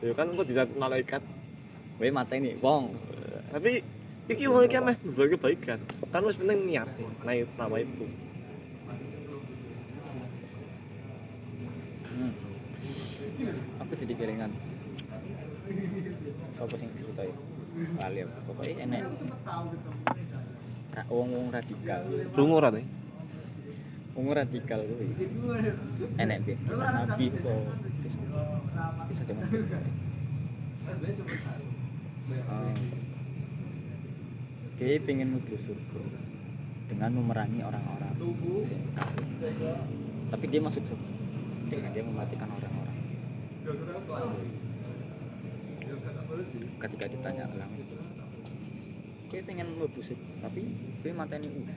Ya 0.02 0.14
kan 0.18 0.34
kok 0.34 0.48
tidak 0.50 0.74
malaikat. 0.74 1.22
Weh 2.02 2.10
mata 2.10 2.34
ini 2.34 2.58
wong. 2.58 2.90
Tapi 3.54 3.86
iki 4.34 4.50
wong 4.50 4.66
iki 4.66 4.82
meh 4.82 4.98
berbagi 4.98 5.38
kebaikan. 5.38 5.80
Kan 6.10 6.26
wis 6.26 6.42
penting 6.42 6.66
niat 6.66 6.90
nah 7.22 7.38
itu 7.38 7.54
nama 7.54 7.78
itu. 7.78 8.06
Hmm. 12.10 12.34
Aku 13.86 13.94
jadi 13.94 14.14
kelingan. 14.18 14.52
Sopo 16.58 16.76
sing 16.82 16.90
cerita 16.98 17.24
ya? 17.30 17.59
Kali 17.80 18.20
aku. 18.28 18.40
Pokoknya 18.52 18.74
enek. 18.84 19.02
Ra 20.90 21.04
wong-wong 21.08 21.48
radikal. 21.54 22.02
lungo 22.36 22.56
ora 22.60 22.70
nih 22.74 22.86
Wong 24.20 24.36
radikal 24.36 24.84
kuwi. 24.84 25.08
Enek 26.20 26.38
be. 26.44 26.54
Kisah 26.60 26.92
Nabi 26.92 27.26
kok. 27.32 27.64
Bisa. 29.08 29.24
Ah. 32.52 32.76
Dia 34.80 35.00
pengen 35.04 35.36
menuju 35.36 35.56
surga 35.60 36.02
dengan 36.92 37.10
memerangi 37.16 37.64
orang-orang. 37.64 38.14
Tapi 40.30 40.46
dia 40.52 40.60
masuk 40.60 40.84
surga 40.84 41.10
dengan 41.72 41.90
dia 41.96 42.04
mematikan 42.04 42.50
orang-orang. 42.52 42.98
Ketika 46.80 47.06
ditanya 47.10 47.44
ulang, 47.50 47.72
dia 49.30 49.42
pengen 49.46 49.68
mlebu 49.78 50.00
surga, 50.02 50.34
tapi 50.46 50.62
dia 51.02 51.14
mateni 51.18 51.48
uang. 51.50 51.70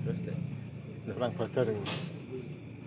Terus 0.00 0.18
deh, 0.26 0.38
perang 1.14 1.32
badar 1.36 1.66
ini 1.70 1.84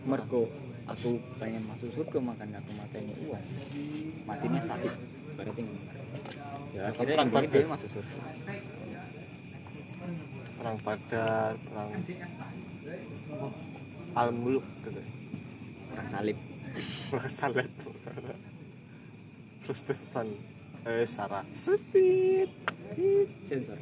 mergo 0.03 0.41
aku 0.83 1.15
pengen 1.39 1.63
masuk 1.63 1.89
surga 1.95 2.17
makanya 2.19 2.59
aku 2.59 2.71
mateni 2.75 3.13
uang 3.23 3.43
matinya 4.27 4.59
sakit 4.59 4.93
berarti 5.39 5.63
ya 6.75 6.81
akhirnya 6.91 7.15
Perang 7.15 7.29
yang 7.31 7.31
badar. 7.31 7.53
dia 7.55 7.71
masuk 7.71 7.89
surga. 7.95 8.17
Perang 10.59 10.77
badar 10.83 11.51
perang 11.55 11.89
al 14.13 14.29
muluk 14.35 14.65
gitu 14.83 15.01
perang 15.93 16.09
salib. 16.09 16.37
Perang 17.13 17.29
salet 17.29 17.69
terus 19.63 19.79
depan 19.87 20.27
eh 20.83 21.05
Sarah. 21.07 21.45
Setit 21.53 22.49
sensor. 23.47 23.79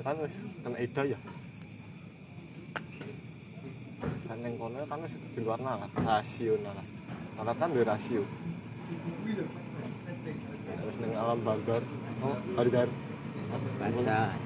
Kan 0.00 0.16
wis 0.24 0.36
kena 0.64 0.78
ida 0.80 1.02
ya? 1.04 1.18
Kan 4.26 4.38
yang 4.44 4.54
kono 4.58 4.84
kan 4.84 4.98
wis 5.04 5.12
di 5.12 5.40
luar 5.44 5.60
nalar 5.60 5.88
rasio 5.92 6.56
nalar 6.60 6.86
nalar 7.38 7.56
kan 7.56 7.70
di 7.72 7.84
rasio. 7.86 8.24
Terus 10.66 10.96
neng 11.00 11.12
alam 11.16 11.38
banggar 11.40 11.82
oh 12.20 12.36
hari 12.56 12.70
kan 12.72 12.88
bahasa 13.80 14.36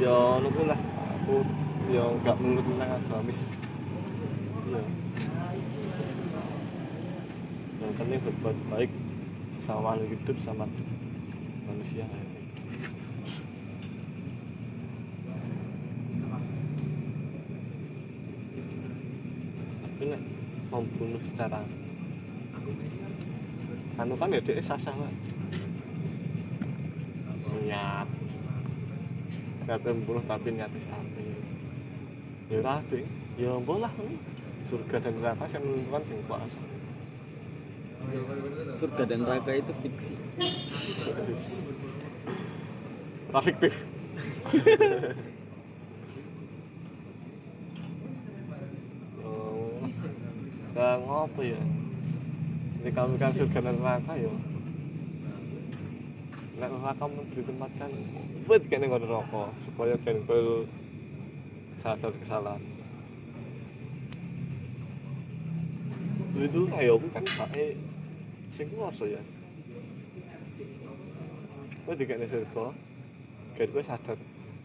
ya 0.00 0.16
nunggu 0.40 0.62
lah. 0.68 0.80
Aku 1.22 1.44
ya 1.90 2.04
nggak 2.06 2.36
menurut 2.38 2.62
tentang 2.62 2.90
agamis. 3.00 3.50
Iya. 4.68 4.82
Yang 7.82 7.92
penting 7.98 8.20
berbuat 8.22 8.56
baik 8.70 8.90
sesama 9.58 9.98
makhluk 9.98 10.08
hidup 10.14 10.36
sama 10.38 10.64
manusia. 11.66 12.06
Tapi 19.82 20.02
nek 20.06 20.22
membunuh 20.70 21.22
secara 21.26 21.60
anu 23.98 24.14
kan 24.16 24.34
ya 24.34 24.40
dia 24.40 24.62
sah-sah 24.62 24.94
lah 24.94 25.12
niat. 27.62 28.08
Kata 29.62 29.88
membunuh 29.94 30.24
tapi 30.26 30.52
niatnya 30.52 30.80
sapi 30.82 31.24
ya 32.52 32.60
tadi 32.60 33.00
ya 33.40 33.56
bolah 33.64 33.88
surga 34.68 34.96
dan 35.00 35.12
neraka 35.16 35.48
yang 35.56 35.64
menentukan 35.64 36.02
sing 36.04 36.20
kuasa 36.28 36.60
surga 38.76 39.02
dan 39.08 39.18
neraka 39.24 39.50
itu 39.56 39.72
fiksi 39.80 40.14
fiktif 43.40 43.72
oh 49.24 49.88
dan 50.76 51.00
apa 51.08 51.40
ya 51.40 51.60
ini 52.84 52.90
kami 52.92 53.16
kan 53.16 53.32
surga 53.32 53.58
dan 53.64 53.80
neraka 53.80 54.12
ya 54.20 54.32
nek 56.60 56.68
neraka 56.68 57.04
mau 57.08 57.24
ditempatkan 57.32 57.90
buat 58.44 58.60
kene 58.68 58.92
ngono 58.92 59.08
neraka 59.08 59.44
supaya 59.64 59.96
jangan 60.04 60.68
sadar 61.82 62.12
kesalahan. 62.14 62.62
Itu 66.32 66.60
kayak 66.70 66.92
aku 66.94 67.06
kan 67.10 67.24
pakai 67.26 67.66
sing 68.54 68.66
kuasa 68.70 69.04
ya. 69.10 69.22
Kau 71.82 71.98
dikene 71.98 72.24
surga 72.24 72.70
Kayak 73.52 73.68
gue 73.74 73.82
sadar 73.82 74.16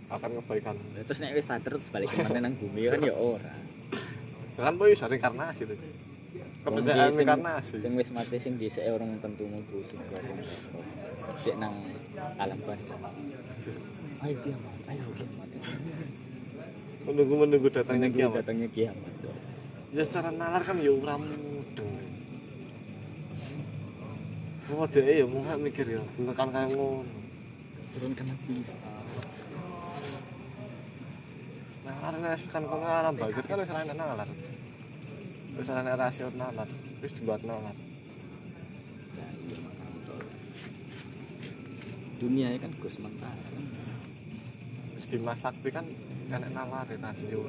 akan 0.08 0.30
kebaikan. 0.39 0.75
Terus 1.03 1.19
nek 1.19 1.34
wis 1.34 1.45
sadar 1.49 1.73
terus 1.75 1.89
balik 1.89 2.08
ke 2.08 2.21
mana 2.21 2.39
nang 2.45 2.53
bumi 2.56 2.88
kan 2.88 3.01
ya 3.01 3.13
ora. 3.17 3.51
Kan 4.56 4.73
boy 4.77 4.93
bisa 4.93 5.06
reinkarnasi 5.06 5.69
tuh 5.69 5.77
Wong 6.65 6.82
keberadaan 6.84 7.13
sing- 7.13 7.17
reinkarnasi 7.21 7.75
sing 7.77 7.93
wis 7.93 8.10
mati 8.10 8.38
sing 8.41 8.53
dhisik 8.58 8.84
orang 8.89 9.21
tentu 9.21 9.45
mlebu 9.45 9.86
surga 9.86 10.17
Dek 11.45 11.56
nang 11.62 11.77
alam 12.41 12.58
barzah 12.65 12.97
ayo 14.25 14.38
ayo 14.89 15.06
menunggu 17.08 17.34
menunggu 17.48 17.67
datangnya 17.72 18.12
Menunggu 18.12 18.20
kiamat. 18.20 18.38
datangnya 18.43 18.70
kiamat 18.76 19.13
ya 19.96 20.04
secara 20.04 20.30
nalar 20.36 20.62
kan 20.67 20.78
ya 20.84 20.91
ora 20.91 21.15
mudeng. 21.15 21.91
Mau 24.67 24.84
deh 24.84 25.06
ya 25.08 25.24
mau 25.24 25.39
nggak 25.48 25.60
mikir 25.63 25.86
ya 25.88 26.02
menekan 26.20 26.52
kayak 26.52 26.70
ngono. 26.76 27.08
Turunkan 27.96 28.26
habis 28.36 28.76
nalar 31.88 32.13
nes 32.20 32.43
kan 32.52 32.62
kau 32.67 32.84
alam 32.84 33.15
bazir 33.15 33.43
kan 33.48 33.58
wis 33.63 33.72
ana 33.72 33.93
nalar. 33.96 34.28
Wis 35.56 35.67
ana 35.72 35.96
rasio 35.96 36.28
nalar 36.36 36.67
wis 37.00 37.12
dibuat 37.15 37.41
nalar. 37.48 37.74
Ya, 39.15 39.28
dunia 42.20 42.48
ini 42.52 42.60
kan 42.60 42.72
gue 42.76 42.91
sementara 42.91 43.39
kan? 43.39 43.63
Wis 45.00 45.08
dimasak 45.08 45.56
kan 45.72 45.88
nalar 46.27 46.87
ya 46.91 46.97
rasio 46.99 47.41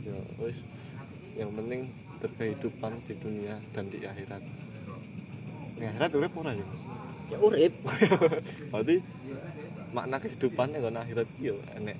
ya 0.00 0.16
wis. 0.40 0.58
Yang 1.36 1.50
penting 1.56 1.80
berkehidupan 2.20 2.92
di 3.06 3.14
dunia 3.16 3.56
dan 3.72 3.84
di 3.88 4.02
akhirat. 4.04 4.42
Di 5.76 5.84
akhirat 5.84 6.10
urip 6.16 6.32
ora 6.36 6.52
ya? 6.52 6.66
Ya 7.30 7.38
urip. 7.38 7.72
Berarti 8.72 8.96
makna 9.92 10.16
kehidupan 10.16 10.72
yang 10.74 10.96
akhirat 10.96 11.26
iki 11.36 11.52
yo 11.52 11.56
enek 11.76 11.98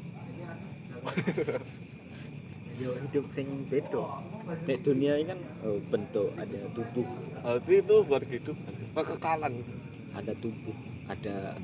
hidup 2.88 3.24
sing 3.36 3.48
beda. 3.68 4.04
Nek 4.64 4.78
dunia 4.80 5.12
ini 5.20 5.28
kan 5.28 5.40
oh, 5.66 5.78
bentuk 5.92 6.32
ada 6.40 6.60
tubuh. 6.72 7.06
Berarti 7.44 7.74
itu 7.84 7.96
buat 8.08 8.22
kehidupan 8.24 8.72
kekekalan 8.96 9.54
ada 10.16 10.32
tubuh 10.40 10.76
ada 11.06 11.54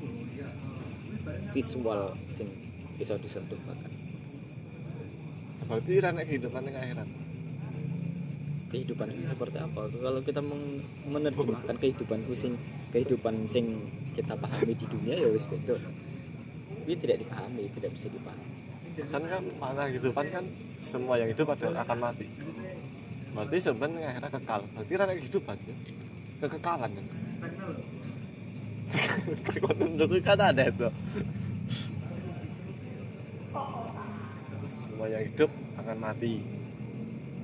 visual 1.51 2.13
sing 2.37 2.49
bisa 2.97 3.17
disentuh 3.17 3.57
bahkan. 3.65 3.91
Berarti 5.67 5.91
ra 5.99 6.09
enek 6.13 6.25
kehidupan 6.29 6.61
yang 6.69 6.77
akhirat. 6.79 7.09
Kehidupan 8.67 9.07
ini 9.15 9.25
seperti 9.31 9.57
apa? 9.63 9.81
Kalau 9.87 10.21
kita 10.23 10.41
menerjemahkan 11.07 11.75
kehidupan 11.79 12.19
sing 12.35 12.53
kehidupan 12.91 13.47
sing 13.47 13.79
kita 14.13 14.35
pahami 14.35 14.75
di 14.75 14.85
dunia 14.85 15.15
ya 15.17 15.27
wis 15.31 15.47
beda. 15.47 15.75
Ini 16.87 16.95
tidak 16.99 17.19
dipahami 17.23 17.67
tidak 17.75 17.91
bisa 17.95 18.07
dipahami 18.07 18.66
kan 19.05 19.21
kan 19.21 19.43
makna 19.61 19.81
kehidupan 19.93 20.25
kan 20.33 20.43
semua 20.81 21.21
yang 21.21 21.29
hidup 21.29 21.53
ada 21.53 21.85
akan 21.85 21.97
mati. 22.01 22.25
Berarti 23.37 23.57
sebenarnya 23.61 24.09
akhirat 24.17 24.31
kekal. 24.41 24.61
Berarti 24.73 24.91
ra 24.97 25.03
enek 25.05 25.17
kehidupan 25.21 25.55
ya. 25.61 25.75
Kekekalan 26.41 26.89
kan 26.97 27.05
menurutku 29.77 30.19
kan 30.25 30.39
ada 30.41 30.63
itu. 30.65 30.89
Semua 34.87 35.05
yang 35.11 35.23
hidup 35.27 35.51
akan 35.77 35.97
mati. 36.01 36.33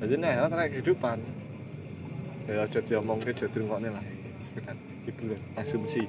Jadi 0.01 0.13
nih 0.17 0.29
akhirat 0.33 0.51
ra 0.57 0.65
kehidupan 0.65 1.17
ya 2.43 2.67
aja 2.67 2.79
diomongke 2.83 3.31
aja 3.31 3.47
dirungokne 3.47 3.87
lah 3.87 4.03
sekedar 4.43 4.75
hiburan 5.07 5.39
asumsi 5.55 6.03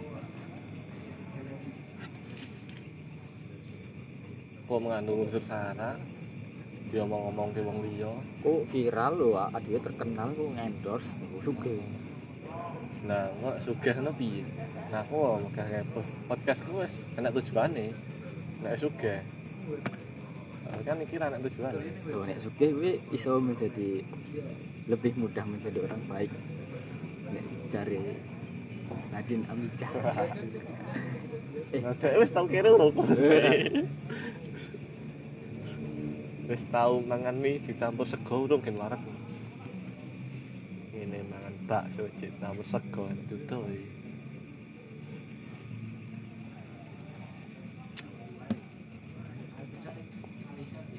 kok 4.65 4.81
mengandung 4.81 5.29
unsur 5.29 5.45
sara 5.45 5.93
dia 6.89 7.03
ngomong 7.03 7.51
ke 7.51 7.61
wong 7.61 7.83
liya. 7.83 8.13
Kok 8.41 8.71
viral 8.71 9.13
loh 9.19 9.35
dia 9.67 9.79
terkenal 9.83 10.31
kok 10.33 10.51
ngendorse 10.55 11.21
suge 11.43 11.77
nah 13.05 13.29
kok 13.29 13.61
sugih 13.61 13.93
ngono 14.01 14.17
piye? 14.17 14.41
Nah 14.89 15.05
aku 15.05 15.17
mau 15.21 15.51
kayak 15.53 15.85
podcast 16.25 16.65
ku 16.65 16.81
wis 16.81 16.97
enak 17.21 17.37
tujuane. 17.37 17.93
Nek 18.65 18.81
sugih. 18.81 19.21
Nah, 20.65 20.81
kan 20.81 20.97
iki 21.05 21.21
ra 21.21 21.29
enak 21.29 21.45
tujuane. 21.45 21.85
Loh, 22.09 22.25
nek 22.25 22.41
suge 22.41 22.73
gue 22.73 22.97
iso 23.13 23.37
menjadi 23.37 24.01
lebih 24.89 25.13
mudah 25.21 25.45
menjadi 25.45 25.85
orang 25.85 26.03
baik. 26.09 26.33
Nek 27.29 27.45
cari 27.69 28.01
Nadine 29.13 29.45
Amijah 29.53 29.91
eh 31.75 31.81
nah 31.83 31.95
wis 32.23 32.31
tau 32.31 32.47
kira 32.47 32.71
lho 32.71 32.91
wis 36.45 36.63
tau 36.69 37.01
mangan 37.01 37.37
mie 37.41 37.57
dicampur 37.65 38.05
sego 38.05 38.45
urung 38.45 38.61
gen 38.61 38.77
warak 38.77 39.01
ini 40.93 41.25
mangan 41.25 41.55
bakso 41.65 42.05
dicampur 42.21 42.67
sego 42.69 43.09
itu 43.09 43.37
tuh 43.49 43.65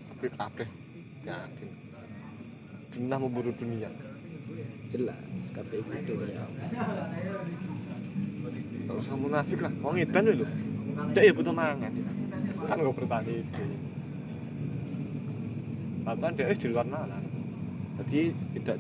tapi 0.10 0.28
kabeh 0.34 0.70
yakin 1.22 1.70
Dunia 2.96 3.20
memburu 3.20 3.52
dunia. 3.52 3.92
Jelas 4.96 5.20
kabeh 5.52 5.84
itu 5.84 6.16
dunia. 6.16 6.48
Gak 8.88 8.96
usah 8.96 9.16
munafik 9.20 9.60
lah, 9.60 9.74
mau 9.84 9.92
ngidan 9.92 10.32
lho. 10.32 10.48
Dia 11.12 11.28
ya 11.28 11.36
butuh 11.36 11.52
mangan. 11.52 11.92
Kan 12.56 12.80
gak 12.80 12.96
bertani 12.96 13.44
itu 13.44 13.64
Bahkan 16.06 16.32
dia 16.38 16.54
di 16.54 16.68
luar 16.70 16.86
nalar. 16.86 17.24
Jadi 18.00 18.30
tidak 18.54 18.78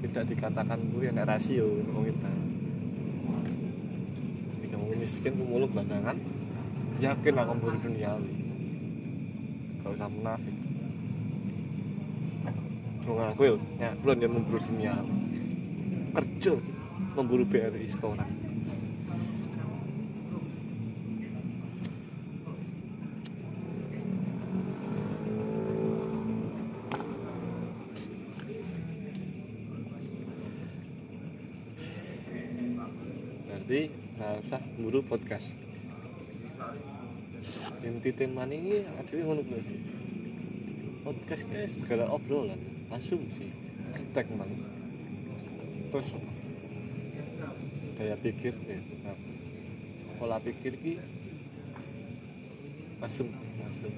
tidak 0.00 0.24
dikatakan 0.28 0.78
gue 0.92 1.08
yang 1.08 1.20
rasio 1.22 1.64
mau 1.92 2.00
ngidan 2.00 2.36
Jika 4.64 4.76
mau 4.80 4.96
miskin 4.96 5.32
pemulung 5.36 5.72
bandangan 5.72 6.16
Yakin 7.00 7.32
akan 7.32 7.56
memburu 7.56 7.76
duniawi. 7.80 8.32
Gak 9.80 9.92
usah 9.96 10.08
munafik. 10.12 10.56
Wong 13.08 13.18
aku 13.24 13.56
nyaklon 13.80 14.18
yang 14.20 14.32
memburu 14.36 14.60
dunia 14.60 14.92
kerja 16.10 16.52
memburu 17.16 17.42
BRI 17.48 17.88
setoran 17.88 18.39
buru 34.80 35.04
podcast. 35.04 35.52
Inti 37.84 38.10
tema 38.16 38.48
ini 38.48 38.84
akhirnya 38.96 39.24
ngono 39.28 39.42
kuwi 39.44 39.60
sih. 39.60 39.80
Podcast 41.04 41.44
guys 41.52 41.72
segala 41.76 42.08
obrolan 42.08 42.60
asumsi 42.90 43.48
statement 43.94 44.52
terus 45.90 46.10
daya 47.98 48.14
pikir 48.18 48.54
ya 48.54 48.78
nah, 49.02 49.16
pola 50.18 50.38
pikir 50.38 50.74
ki 50.78 50.98
asum 53.02 53.28
asum 53.30 53.94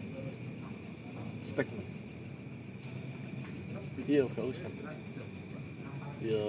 statement 1.47 1.89
iya 4.03 4.27
gak 4.27 4.47
usah. 4.47 4.71
Ya 6.23 6.45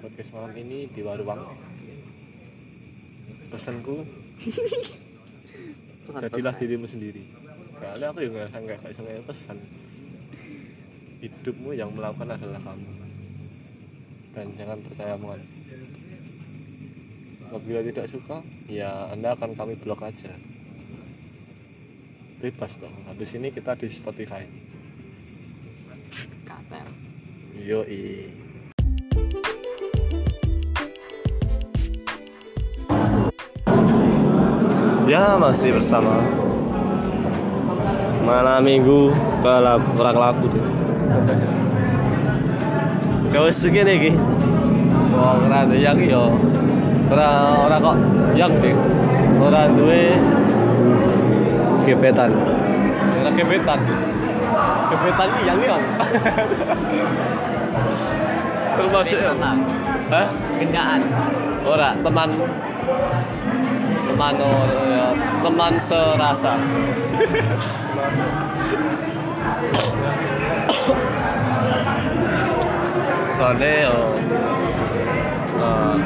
podcast 0.00 0.30
malam 0.32 0.52
ini 0.56 0.88
di 0.92 1.00
Waruang 1.04 1.69
pesanku 3.50 4.06
jadilah 6.22 6.54
dirimu 6.56 6.86
sendiri. 6.86 7.22
Kali 7.76 8.04
aku 8.06 8.18
juga 8.22 8.46
nggak 8.50 8.62
nggak 8.62 8.78
bisa 8.94 9.00
nggak 9.02 9.26
pesan. 9.26 9.58
Hidupmu 11.20 11.70
yang 11.76 11.90
melakukan 11.92 12.34
adalah 12.34 12.62
kamu. 12.62 12.90
Dan 14.30 14.46
jangan 14.54 14.78
percaya 14.86 15.18
omongan 15.18 15.42
apabila 17.50 17.82
tidak 17.82 18.06
suka 18.06 18.38
ya 18.70 19.10
anda 19.10 19.34
akan 19.34 19.58
kami 19.58 19.74
blok 19.82 20.06
aja. 20.06 20.30
Bebas 22.38 22.72
dong. 22.78 22.94
Habis 23.10 23.34
ini 23.36 23.50
kita 23.50 23.74
di 23.74 23.90
Spotify. 23.90 24.46
Katel. 26.46 26.88
yo 27.60 27.84
masih 35.38 35.70
bersama. 35.76 36.22
Malam 38.26 38.62
minggu 38.62 39.14
ke 39.42 39.52
rak 39.98 40.16
laku 40.16 40.46
tuh. 40.50 40.64
Kau 43.30 43.46
segini 43.54 43.94
ki, 43.94 44.10
wong 45.14 45.46
ora 45.46 45.62
yang 45.70 45.94
yo, 46.02 46.34
ora 47.06 47.62
ora 47.62 47.78
kok 47.78 47.94
yang 48.34 48.50
deh, 48.58 48.74
ora 49.38 49.70
duwe 49.70 50.18
gebetan, 51.86 52.34
ora 53.22 53.30
gebetan, 53.30 53.78
gebetan 54.90 55.28
ini 55.30 55.42
yang 55.46 55.58
yang, 55.62 55.78
termasuk 58.80 59.18
hah? 60.10 60.26
Gendaan. 60.58 61.00
Ora 61.60 61.92
teman 62.02 62.28
teman 64.20 64.36
oh, 64.36 64.68
ya, 64.68 65.08
teman 65.40 65.72
serasa 65.80 66.52
soalnya 73.32 73.72
yo 73.88 73.96
eh, 75.56 75.96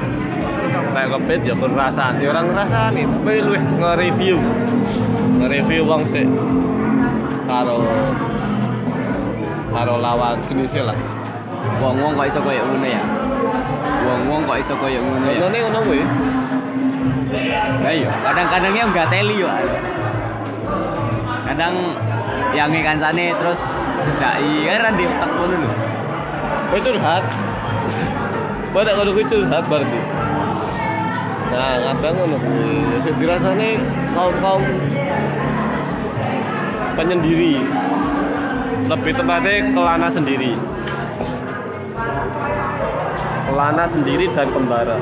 kayak 0.94 1.08
kepit 1.10 1.40
ya 1.42 1.54
perasaan 1.58 2.22
ya 2.22 2.30
orang 2.30 2.54
nih 2.94 3.02
tapi 3.02 3.34
lu 3.42 3.58
nge-review. 3.82 4.38
Nge-review 5.42 5.82
bang 5.82 6.02
sih. 6.06 6.22
Karo 7.50 7.82
karo 9.74 9.94
lawan 9.98 10.38
jenisnya 10.46 10.94
lah. 10.94 10.98
Wong-wong 11.82 12.14
kok 12.14 12.30
iso 12.30 12.38
koyo 12.46 12.62
ngono 12.62 12.86
ya. 12.86 13.02
Wong-wong 14.06 14.46
kok 14.46 14.58
iso 14.62 14.74
koyo 14.78 15.02
ngono 15.02 15.26
ya. 15.26 15.38
Nontonnya 15.42 15.58
ngono 15.66 15.78
kuwi 15.82 16.02
Lah 17.82 17.92
iya, 17.92 18.10
kadang-kadangnya 18.22 18.82
enggak 18.86 19.06
teli 19.10 19.42
yo. 19.42 19.50
Kadang 21.44 21.74
yang 22.54 22.70
kancane 22.70 23.34
terus 23.34 23.60
jedaki 24.04 24.66
kan 24.66 24.94
di 24.94 25.04
otak 25.06 25.30
ngono 25.34 25.56
lho. 25.58 25.70
Oh 26.74 26.80
curhat. 26.80 27.22
Pada 28.74 28.90
kalau 28.94 29.14
gue 29.14 29.26
curhat 29.26 29.64
berarti. 29.70 30.00
Nah, 31.54 31.74
kadang 31.94 32.14
ngono 32.18 32.36
kuwi. 32.42 32.98
Sing 33.02 33.14
dirasane 33.18 33.68
kaum-kaum 34.14 34.62
penyendiri. 36.98 37.62
Lebih 38.84 39.12
tepatnya 39.16 39.54
kelana 39.72 40.08
sendiri. 40.10 40.52
Kelana 43.44 43.84
sendiri 43.86 44.26
dan 44.34 44.48
kembara. 44.50 44.98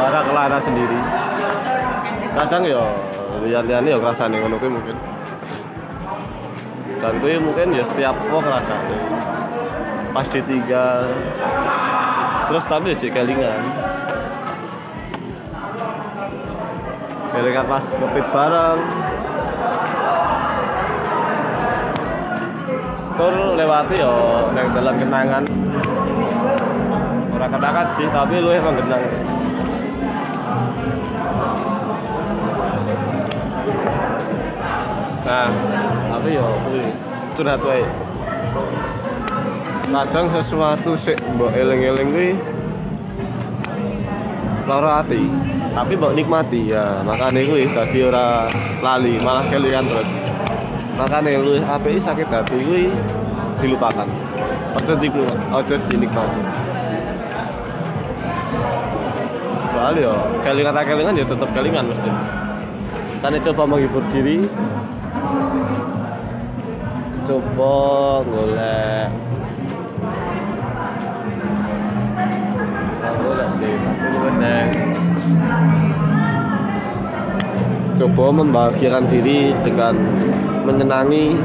Kembara 0.00 0.24
kelana 0.24 0.56
sendiri. 0.56 0.96
Kadang 2.32 2.64
ya 2.64 2.80
lihat-lihat 3.44 3.84
ya 3.84 4.00
rasane 4.00 4.40
ngono 4.40 4.56
kuwi 4.56 4.72
mungkin. 4.72 4.96
Dan 7.04 7.20
kuwi 7.20 7.36
mungkin 7.36 7.76
ya 7.76 7.84
setiap 7.84 8.16
wong 8.32 8.40
rasane 8.40 8.96
pas 10.16 10.24
ditinggal. 10.24 11.04
Terus 12.48 12.64
tapi 12.64 12.86
ya 12.88 12.96
cek 12.96 13.12
kelingan. 13.12 13.60
Kelingan 17.36 17.66
pas 17.68 17.84
ngepit 17.84 18.26
bareng. 18.32 18.80
Tur 23.20 23.36
lewati 23.52 24.00
yo 24.00 24.16
neng 24.56 24.66
dalam 24.72 24.96
kenangan 24.96 25.44
orang 27.36 27.52
kenangan 27.52 27.86
sih 27.92 28.08
tapi 28.08 28.40
lu 28.40 28.48
emang 28.48 28.80
kenang 28.80 29.04
nah 35.30 35.46
tapi 36.10 36.34
yo 36.34 36.42
kuwi 36.66 36.82
curhat 37.38 37.62
wae. 37.62 37.86
Kadang 39.90 40.26
sesuatu 40.34 40.98
sih 40.98 41.14
mbok 41.38 41.54
eling-eling 41.54 42.08
kuwi 42.10 42.30
lara 44.66 45.06
ati 45.06 45.22
tapi 45.70 45.92
mbok 45.94 46.18
nikmati 46.18 46.74
ya. 46.74 46.98
Makanya 47.06 47.46
kuwi 47.46 47.70
dadi 47.70 47.98
ora 48.02 48.50
lali 48.82 49.22
malah 49.22 49.46
kelingan 49.46 49.86
terus. 49.86 50.10
Makanya 50.98 51.38
lu 51.38 51.62
apik 51.62 52.02
sakit 52.02 52.26
hati 52.26 52.58
kuwi 52.66 52.90
dilupakan. 53.62 54.10
Ojo 54.82 54.92
dinikmati 54.98 55.46
ojo 55.54 55.74
dinikmati. 55.86 56.40
Soalnya 59.70 60.00
yo 60.10 60.14
kelingan 60.42 60.74
kelingan 60.82 61.14
ya 61.14 61.22
tetap 61.22 61.50
kelingan 61.54 61.86
mesti. 61.86 62.10
Kan 63.22 63.36
coba 63.46 63.62
menghibur 63.68 64.02
diri 64.10 64.42
coba 67.30 67.74
golek. 68.26 69.10
Enggak 73.00 73.50
sih 73.54 73.74
coba 78.00 78.32
membahagiakan 78.32 79.04
diri 79.12 79.52
dengan 79.60 79.92
menyenangi 80.64 81.36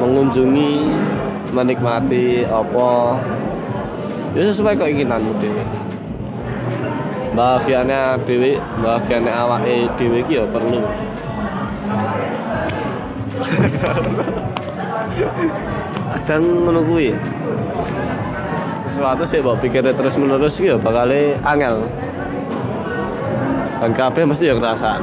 mengunjungi 0.00 0.72
menikmati 1.52 2.48
apa. 2.48 3.20
Ya 4.32 4.42
sesuai 4.48 4.78
keinginanmu 4.78 5.36
dewe 5.42 5.64
bahagianya 7.30 8.18
dewe 8.26 8.58
bahagianya 8.82 9.32
awak 9.36 9.66
dewe 9.98 10.18
ki 10.26 10.38
ya 10.38 10.44
perlu 10.48 10.82
kadang 16.10 16.42
ngono 16.42 16.80
kuwi 16.86 17.10
sesuatu 18.90 19.22
sih 19.22 19.38
bawa 19.38 19.56
pikirnya 19.58 19.94
terus 19.94 20.18
menerus 20.18 20.58
ya 20.58 20.74
bakal 20.74 21.10
angel. 21.46 21.86
Dan 23.80 23.96
kabeh 23.96 24.28
mesti 24.28 24.50
ya 24.50 24.54
ngerasa 24.58 25.00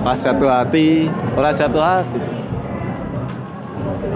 pas 0.00 0.16
satu 0.16 0.48
hati 0.48 1.10
orang 1.36 1.52
satu 1.52 1.78
hati. 1.82 2.22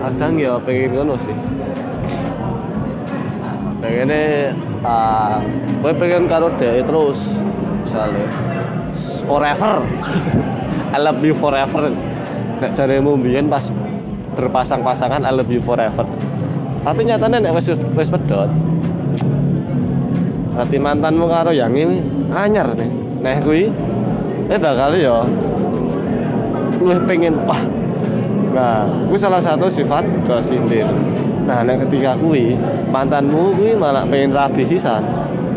Kadang 0.01 0.40
ya 0.40 0.57
pengen 0.62 0.95
ngono 0.95 1.14
sih. 1.21 1.37
Pengennya 3.83 4.57
ah 4.87 5.43
gue 5.85 5.93
pengen 6.01 6.25
karo 6.25 6.49
dia 6.57 6.81
terus 6.81 7.21
misalnya 7.85 8.25
forever. 9.29 9.85
I 10.95 10.99
love 11.03 11.21
you 11.21 11.35
forever 11.37 11.90
nek 12.61 12.71
jaremu 12.75 13.19
mbiyen 13.19 13.47
pas 13.51 13.67
berpasang-pasangan 14.35 15.23
I 15.23 15.31
love 15.31 15.51
you 15.51 15.62
forever. 15.62 16.07
Tapi 16.85 17.01
nyatanya 17.09 17.40
nek 17.40 17.53
wis 17.57 17.73
wis 17.73 18.12
pedot 18.12 18.51
Berarti 20.55 20.77
mantanmu 20.79 21.27
karo 21.27 21.51
yang 21.51 21.73
ini 21.75 21.99
anyar 22.31 22.77
nih. 22.77 22.90
Nah 23.25 23.40
kui 23.43 23.73
Eh 24.53 24.59
bakal 24.61 24.95
ya 25.01 25.25
Lu 26.79 26.95
pengen 27.09 27.35
Wah. 27.49 27.59
Nah 28.55 28.87
Gue 29.09 29.19
salah 29.19 29.40
satu 29.40 29.67
sifat 29.67 30.05
kesindir. 30.29 30.87
Nah 31.49 31.64
nek 31.64 31.88
ketika 31.88 32.14
kui 32.21 32.55
Mantanmu 32.93 33.57
kui 33.59 33.73
malah 33.75 34.05
pengen 34.07 34.31
rabi 34.31 34.62
sisan. 34.62 35.03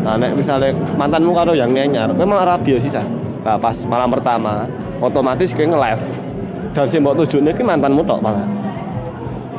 Nah 0.02 0.16
nek 0.18 0.34
misalnya 0.34 0.74
Mantanmu 0.96 1.30
karo 1.36 1.52
yang 1.54 1.70
anyar 1.76 2.10
Gue 2.10 2.26
malah 2.26 2.58
rabi 2.58 2.80
sisan. 2.82 3.04
Nah 3.44 3.54
pas 3.60 3.76
malam 3.86 4.10
pertama 4.10 4.66
Otomatis 4.98 5.54
gue 5.54 5.62
nge-live 5.62 6.17
Dan 6.78 6.86
si 6.86 7.02
mbok 7.02 7.18
tujuannya 7.18 7.58
ki 7.58 7.62
mantanmu 7.66 8.06
tok 8.06 8.22
malah. 8.22 8.46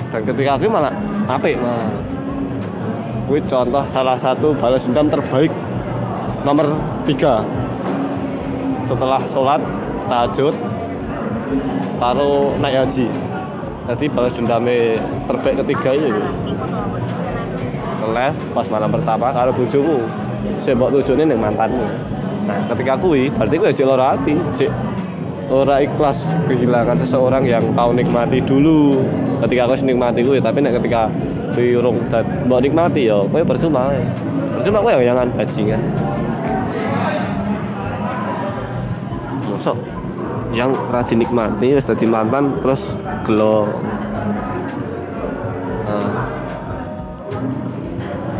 Dan 0.08 0.24
ketika 0.24 0.56
gue 0.56 0.72
malah 0.72 0.88
Apik 1.28 1.60
malah. 1.60 1.92
Gue 3.28 3.44
contoh 3.44 3.84
salah 3.92 4.16
satu 4.16 4.56
balas 4.56 4.88
dendam 4.88 5.12
terbaik 5.12 5.52
nomor 6.48 6.72
tiga. 7.04 7.44
Setelah 8.88 9.20
sholat 9.28 9.60
tahajud 10.08 10.56
taruh 12.00 12.56
naik 12.64 12.88
haji. 12.88 13.12
Jadi 13.92 14.06
balas 14.16 14.32
dendamnya 14.40 15.04
terbaik 15.28 15.60
ketiga 15.68 16.00
ini. 16.00 16.16
Live 18.16 18.40
pas 18.56 18.68
malam 18.72 18.96
pertama 18.96 19.28
kalau 19.36 19.52
bujumu 19.52 20.08
saya 20.64 20.72
bawa 20.72 20.96
tujuannya 20.96 21.36
yang 21.36 21.44
mantanmu. 21.44 21.84
Nah 22.48 22.64
ketika 22.72 22.96
kui 22.96 23.28
berarti 23.28 23.60
gue 23.60 23.84
loro 23.84 24.08
hati 24.08 24.40
cek 24.56 24.72
ora 25.50 25.82
ikhlas 25.82 26.30
kehilangan 26.46 26.98
seseorang 27.02 27.44
yang 27.44 27.66
kau 27.74 27.90
nikmati 27.92 28.38
dulu. 28.46 29.02
Ketika 29.46 29.66
kau 29.66 29.78
nikmati 29.82 30.22
gue 30.22 30.38
tapi 30.38 30.62
nek 30.62 30.78
ketika 30.82 31.10
di 31.58 31.74
urung 31.74 31.98
mau 32.46 32.62
nikmati 32.62 33.10
ya 33.10 33.26
kowe 33.26 33.42
percuma 33.42 33.90
percuma 34.56 34.78
kowe 34.86 34.94
yang 34.94 35.14
jangan 35.14 35.28
bajingan. 35.34 35.82
Mosok 39.50 39.78
yang 40.54 40.72
ra 40.94 41.02
dinikmati 41.06 41.78
wis 41.78 41.90
dadi 41.90 42.06
mantan 42.06 42.58
terus 42.62 42.86
gelo. 43.26 43.70
Nah. 45.90 46.10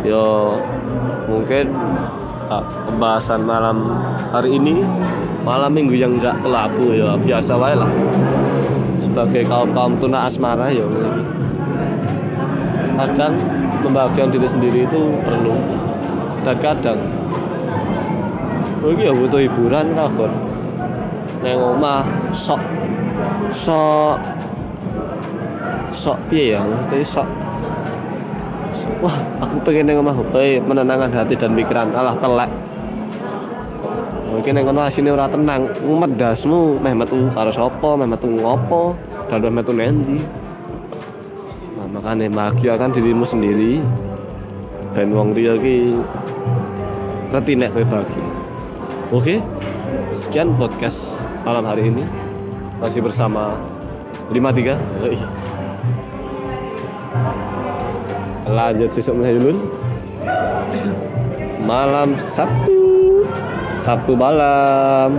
yo 0.06 0.56
mungkin 1.26 1.74
ah, 2.48 2.62
pembahasan 2.88 3.42
malam 3.42 4.00
hari 4.30 4.56
ini 4.56 4.86
malam 5.40 5.72
minggu 5.72 5.96
yang 5.96 6.16
enggak 6.16 6.36
kelabu 6.44 6.92
ya 6.92 7.16
biasa 7.16 7.52
wae 7.56 7.76
lah. 7.76 7.90
Sebagai 9.04 9.42
kaum 9.48 9.72
kaum 9.74 9.92
tuna 9.98 10.28
asmara 10.28 10.70
ya. 10.70 10.84
Kadang 13.00 13.34
membahagiakan 13.80 14.30
diri 14.30 14.48
sendiri 14.48 14.80
itu 14.84 15.00
perlu. 15.24 15.56
Dan 16.40 16.56
kadang 16.60 17.00
oh 18.80 18.92
iya 18.96 19.12
butuh 19.12 19.40
hiburan 19.44 19.92
kakor 19.92 20.32
neng 21.44 21.56
omah 21.60 22.00
sok 22.32 22.60
sok 23.52 24.16
sok 25.92 26.16
piye 26.32 26.56
ya 26.56 26.60
maksudnya 26.64 27.04
sok. 27.04 27.28
Wah 29.00 29.16
aku 29.40 29.56
pengen 29.64 29.88
neng 29.88 30.00
omah 30.04 30.16
menenangkan 30.64 31.12
hati 31.12 31.36
dan 31.36 31.52
pikiran. 31.56 31.92
Alah 31.92 32.16
telek 32.20 32.48
mungkin 34.30 34.56
yang 34.56 34.66
kono 34.70 34.80
asine 34.86 35.10
ora 35.10 35.26
tenang 35.26 35.66
medasmu 35.82 36.78
meh 36.78 36.94
metu 36.94 37.26
karo 37.34 37.50
sapa 37.50 37.98
meh 37.98 38.06
metu 38.06 38.30
ngopo 38.30 38.94
dan 39.26 39.42
meh 39.42 39.52
metu 39.58 39.74
nendi 39.74 40.22
Nah, 41.80 41.88
makanya 41.96 42.28
bahagiakan 42.28 42.92
dirimu 42.92 43.24
sendiri 43.24 43.80
dan 44.92 45.16
wong 45.16 45.32
liya 45.32 45.56
ki 45.56 45.96
ngerti 47.32 47.52
nek 47.56 47.72
kowe 47.72 47.84
bahagia. 47.88 48.26
Oke. 49.08 49.34
Sekian 50.12 50.52
podcast 50.60 51.24
malam 51.40 51.64
hari 51.64 51.88
ini. 51.88 52.04
Masih 52.84 53.00
bersama 53.00 53.56
53. 54.28 54.76
Yoi. 55.00 55.18
Lanjut 58.50 58.90
sesuk 58.92 59.16
dulu. 59.16 59.56
Malam 61.64 62.18
Sabtu. 62.36 62.69
Sabtu 63.80 64.12
malam. 64.12 65.16